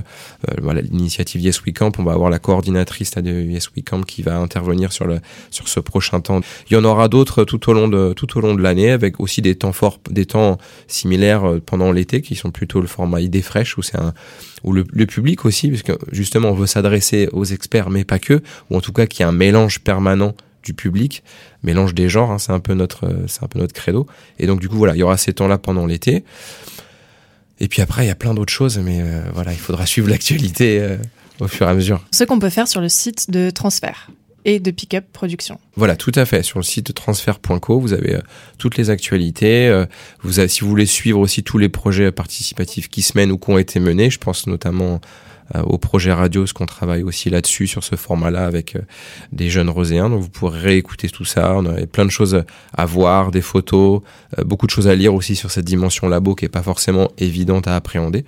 euh, 0.50 0.82
l'initiative 0.90 1.42
Yes 1.42 1.62
We 1.62 1.74
Camp. 1.74 1.92
On 1.98 2.04
va 2.04 2.12
avoir 2.12 2.30
la 2.30 2.38
coordinatrice 2.38 3.12
de 3.12 3.42
Yes 3.42 3.70
We 3.76 3.84
Camp 3.84 4.02
qui 4.06 4.22
va 4.22 4.38
intervenir 4.38 4.92
sur 4.92 5.06
le 5.06 5.20
sur 5.50 5.68
ce 5.68 5.78
prochain 5.78 6.20
temps. 6.20 6.40
Il 6.70 6.74
y 6.74 6.76
en 6.76 6.84
aura 6.84 7.08
d'autres 7.08 7.44
tout 7.44 7.68
au 7.68 7.74
long 7.74 7.86
de 7.86 8.14
tout 8.14 8.38
au 8.38 8.40
long 8.40 8.54
de 8.54 8.62
l'année 8.62 8.90
avec 8.90 9.20
aussi 9.20 9.42
des 9.42 9.56
temps 9.56 9.72
forts 9.72 10.00
des 10.10 10.24
temps 10.24 10.56
similaires 10.88 11.44
euh, 11.44 11.60
pendant 11.64 11.92
l'été 11.92 12.22
qui 12.22 12.34
sont 12.34 12.50
plutôt 12.50 12.80
le 12.80 12.86
format 12.86 13.20
idée 13.20 13.42
fraîche 13.42 13.76
où 13.76 13.82
c'est 13.82 13.98
un 13.98 14.14
où 14.64 14.72
le, 14.72 14.84
public 14.84 15.44
aussi 15.44 15.68
puisque 15.68 15.92
justement 16.12 16.50
on 16.50 16.54
veut 16.54 16.66
s'adresser 16.66 17.28
aux 17.32 17.44
experts 17.44 17.90
mais 17.90 18.04
pas 18.04 18.18
que 18.18 18.42
ou 18.70 18.76
en 18.76 18.80
tout 18.80 18.92
cas 18.92 19.06
qu'il 19.06 19.20
y 19.20 19.22
a 19.24 19.28
un 19.28 19.32
mélange 19.32 19.80
permanent 19.80 20.34
du 20.62 20.74
public, 20.74 21.22
mélange 21.62 21.94
des 21.94 22.08
genres, 22.08 22.30
hein, 22.30 22.38
c'est 22.38 22.52
un 22.52 22.60
peu 22.60 22.74
notre, 22.74 23.12
c'est 23.26 23.42
un 23.42 23.48
peu 23.48 23.58
notre 23.58 23.74
credo. 23.74 24.06
Et 24.38 24.46
donc 24.46 24.60
du 24.60 24.68
coup 24.68 24.76
voilà, 24.76 24.94
il 24.94 24.98
y 24.98 25.02
aura 25.02 25.16
ces 25.16 25.32
temps-là 25.32 25.58
pendant 25.58 25.86
l'été. 25.86 26.24
Et 27.60 27.68
puis 27.68 27.82
après, 27.82 28.04
il 28.04 28.08
y 28.08 28.10
a 28.10 28.16
plein 28.16 28.34
d'autres 28.34 28.52
choses, 28.52 28.78
mais 28.78 29.00
euh, 29.00 29.22
voilà, 29.34 29.52
il 29.52 29.58
faudra 29.58 29.86
suivre 29.86 30.08
l'actualité 30.10 30.80
euh, 30.80 30.96
au 31.40 31.48
fur 31.48 31.66
et 31.66 31.70
à 31.70 31.74
mesure. 31.74 32.04
Ce 32.10 32.24
qu'on 32.24 32.38
peut 32.38 32.50
faire 32.50 32.68
sur 32.68 32.80
le 32.80 32.88
site 32.88 33.30
de 33.30 33.50
transfert 33.50 34.10
et 34.44 34.60
de 34.60 34.70
Pickup 34.70 35.02
Production. 35.12 35.58
Voilà, 35.76 35.96
tout 35.96 36.12
à 36.14 36.24
fait. 36.24 36.42
Sur 36.42 36.58
le 36.58 36.64
site 36.64 36.94
transfert.co, 36.94 37.80
vous 37.80 37.92
avez 37.92 38.16
euh, 38.16 38.20
toutes 38.58 38.76
les 38.76 38.90
actualités. 38.90 39.68
euh, 39.68 39.86
vous 40.22 40.38
avez, 40.38 40.48
si 40.48 40.60
vous 40.60 40.68
voulez 40.68 40.86
suivre 40.86 41.20
aussi 41.20 41.42
tous 41.42 41.58
les 41.58 41.68
projets 41.68 42.12
participatifs 42.12 42.88
qui 42.88 43.02
se 43.02 43.16
mènent 43.16 43.32
ou 43.32 43.38
qui 43.38 43.50
ont 43.50 43.58
été 43.58 43.80
menés, 43.80 44.10
je 44.10 44.18
pense 44.18 44.46
notamment 44.46 45.00
euh, 45.54 45.62
au 45.62 45.78
projet 45.78 46.12
radio, 46.12 46.46
ce 46.46 46.54
qu'on 46.54 46.66
travaille 46.66 47.02
aussi 47.02 47.30
là-dessus, 47.30 47.66
sur 47.66 47.84
ce 47.84 47.96
format-là, 47.96 48.46
avec 48.46 48.76
des 49.32 49.50
jeunes 49.50 49.70
roséens. 49.70 50.10
Donc 50.10 50.22
vous 50.22 50.28
pourrez 50.28 50.58
réécouter 50.58 51.08
tout 51.08 51.24
ça. 51.24 51.54
On 51.56 51.66
a 51.66 51.86
plein 51.86 52.04
de 52.04 52.10
choses 52.10 52.44
à 52.76 52.86
voir, 52.86 53.30
des 53.30 53.42
photos, 53.42 54.02
beaucoup 54.44 54.66
de 54.66 54.72
choses 54.72 54.88
à 54.88 54.94
lire 54.94 55.14
aussi 55.14 55.36
sur 55.36 55.50
cette 55.50 55.64
dimension 55.64 56.08
labo 56.08 56.34
qui 56.34 56.44
est 56.44 56.48
pas 56.48 56.62
forcément 56.62 57.10
évidente 57.18 57.68
à 57.68 57.76
appréhender. 57.76 58.24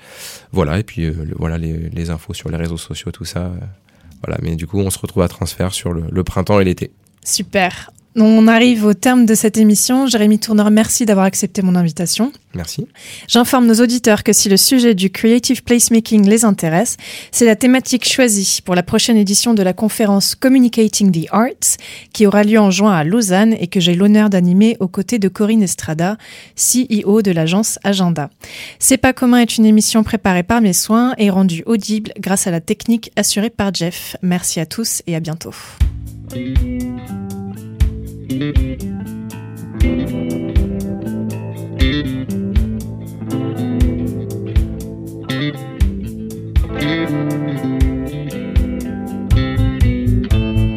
Voilà, 0.52 0.78
et 0.78 0.82
puis 0.82 1.10
voilà 1.36 1.58
les 1.58 2.10
infos 2.10 2.34
sur 2.34 2.50
les 2.50 2.56
réseaux 2.56 2.76
sociaux, 2.76 3.10
tout 3.10 3.24
ça. 3.24 3.52
Voilà, 4.26 4.38
mais 4.42 4.56
du 4.56 4.66
coup, 4.66 4.78
on 4.78 4.90
se 4.90 4.98
retrouve 4.98 5.22
à 5.22 5.28
transfert 5.28 5.72
sur 5.72 5.92
le 5.92 6.24
printemps 6.24 6.60
et 6.60 6.64
l'été. 6.64 6.90
Super. 7.24 7.90
On 8.16 8.46
arrive 8.46 8.84
au 8.84 8.94
terme 8.94 9.26
de 9.26 9.34
cette 9.34 9.56
émission. 9.56 10.06
Jérémy 10.06 10.38
Tourneur, 10.38 10.70
merci 10.70 11.04
d'avoir 11.04 11.26
accepté 11.26 11.62
mon 11.62 11.74
invitation. 11.74 12.32
Merci. 12.54 12.86
J'informe 13.26 13.66
nos 13.66 13.82
auditeurs 13.82 14.22
que 14.22 14.32
si 14.32 14.48
le 14.48 14.56
sujet 14.56 14.94
du 14.94 15.10
creative 15.10 15.64
placemaking 15.64 16.28
les 16.28 16.44
intéresse, 16.44 16.96
c'est 17.32 17.44
la 17.44 17.56
thématique 17.56 18.08
choisie 18.08 18.60
pour 18.64 18.76
la 18.76 18.84
prochaine 18.84 19.16
édition 19.16 19.52
de 19.52 19.64
la 19.64 19.72
conférence 19.72 20.36
Communicating 20.36 21.10
the 21.10 21.26
Arts 21.32 21.76
qui 22.12 22.26
aura 22.26 22.44
lieu 22.44 22.60
en 22.60 22.70
juin 22.70 22.92
à 22.92 23.02
Lausanne 23.02 23.56
et 23.58 23.66
que 23.66 23.80
j'ai 23.80 23.96
l'honneur 23.96 24.30
d'animer 24.30 24.76
aux 24.78 24.86
côtés 24.86 25.18
de 25.18 25.26
Corinne 25.26 25.64
Estrada, 25.64 26.16
CEO 26.54 27.20
de 27.20 27.32
l'agence 27.32 27.80
Agenda. 27.82 28.30
C'est 28.78 28.96
pas 28.96 29.12
commun 29.12 29.38
est 29.38 29.58
une 29.58 29.66
émission 29.66 30.04
préparée 30.04 30.44
par 30.44 30.60
mes 30.60 30.72
soins 30.72 31.14
et 31.18 31.30
rendue 31.30 31.64
audible 31.66 32.12
grâce 32.20 32.46
à 32.46 32.52
la 32.52 32.60
technique 32.60 33.10
assurée 33.16 33.50
par 33.50 33.74
Jeff. 33.74 34.16
Merci 34.22 34.60
à 34.60 34.66
tous 34.66 35.02
et 35.08 35.16
à 35.16 35.20
bientôt. 35.20 35.54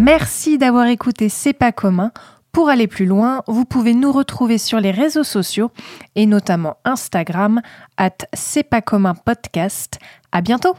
Merci 0.06 0.60
d'avoir 0.60 0.86
écouté 0.86 1.30
C'est 1.30 1.54
pas 1.54 1.72
commun. 1.72 2.12
Pour 2.52 2.70
aller 2.70 2.86
plus 2.86 3.08
loin, 3.08 3.42
vous 3.48 3.66
pouvez 3.66 3.96
nous 3.96 4.12
retrouver 4.12 4.60
sur 4.60 4.80
les 4.80 4.92
réseaux 4.92 5.24
sociaux 5.24 5.72
et 6.14 6.28
notamment 6.28 6.78
Instagram 6.86 7.60
at 7.98 8.12
C'est 8.34 8.62
pas 8.62 8.84
commun 8.84 9.16
podcast. 9.16 9.98
À 10.32 10.42
bientôt! 10.42 10.76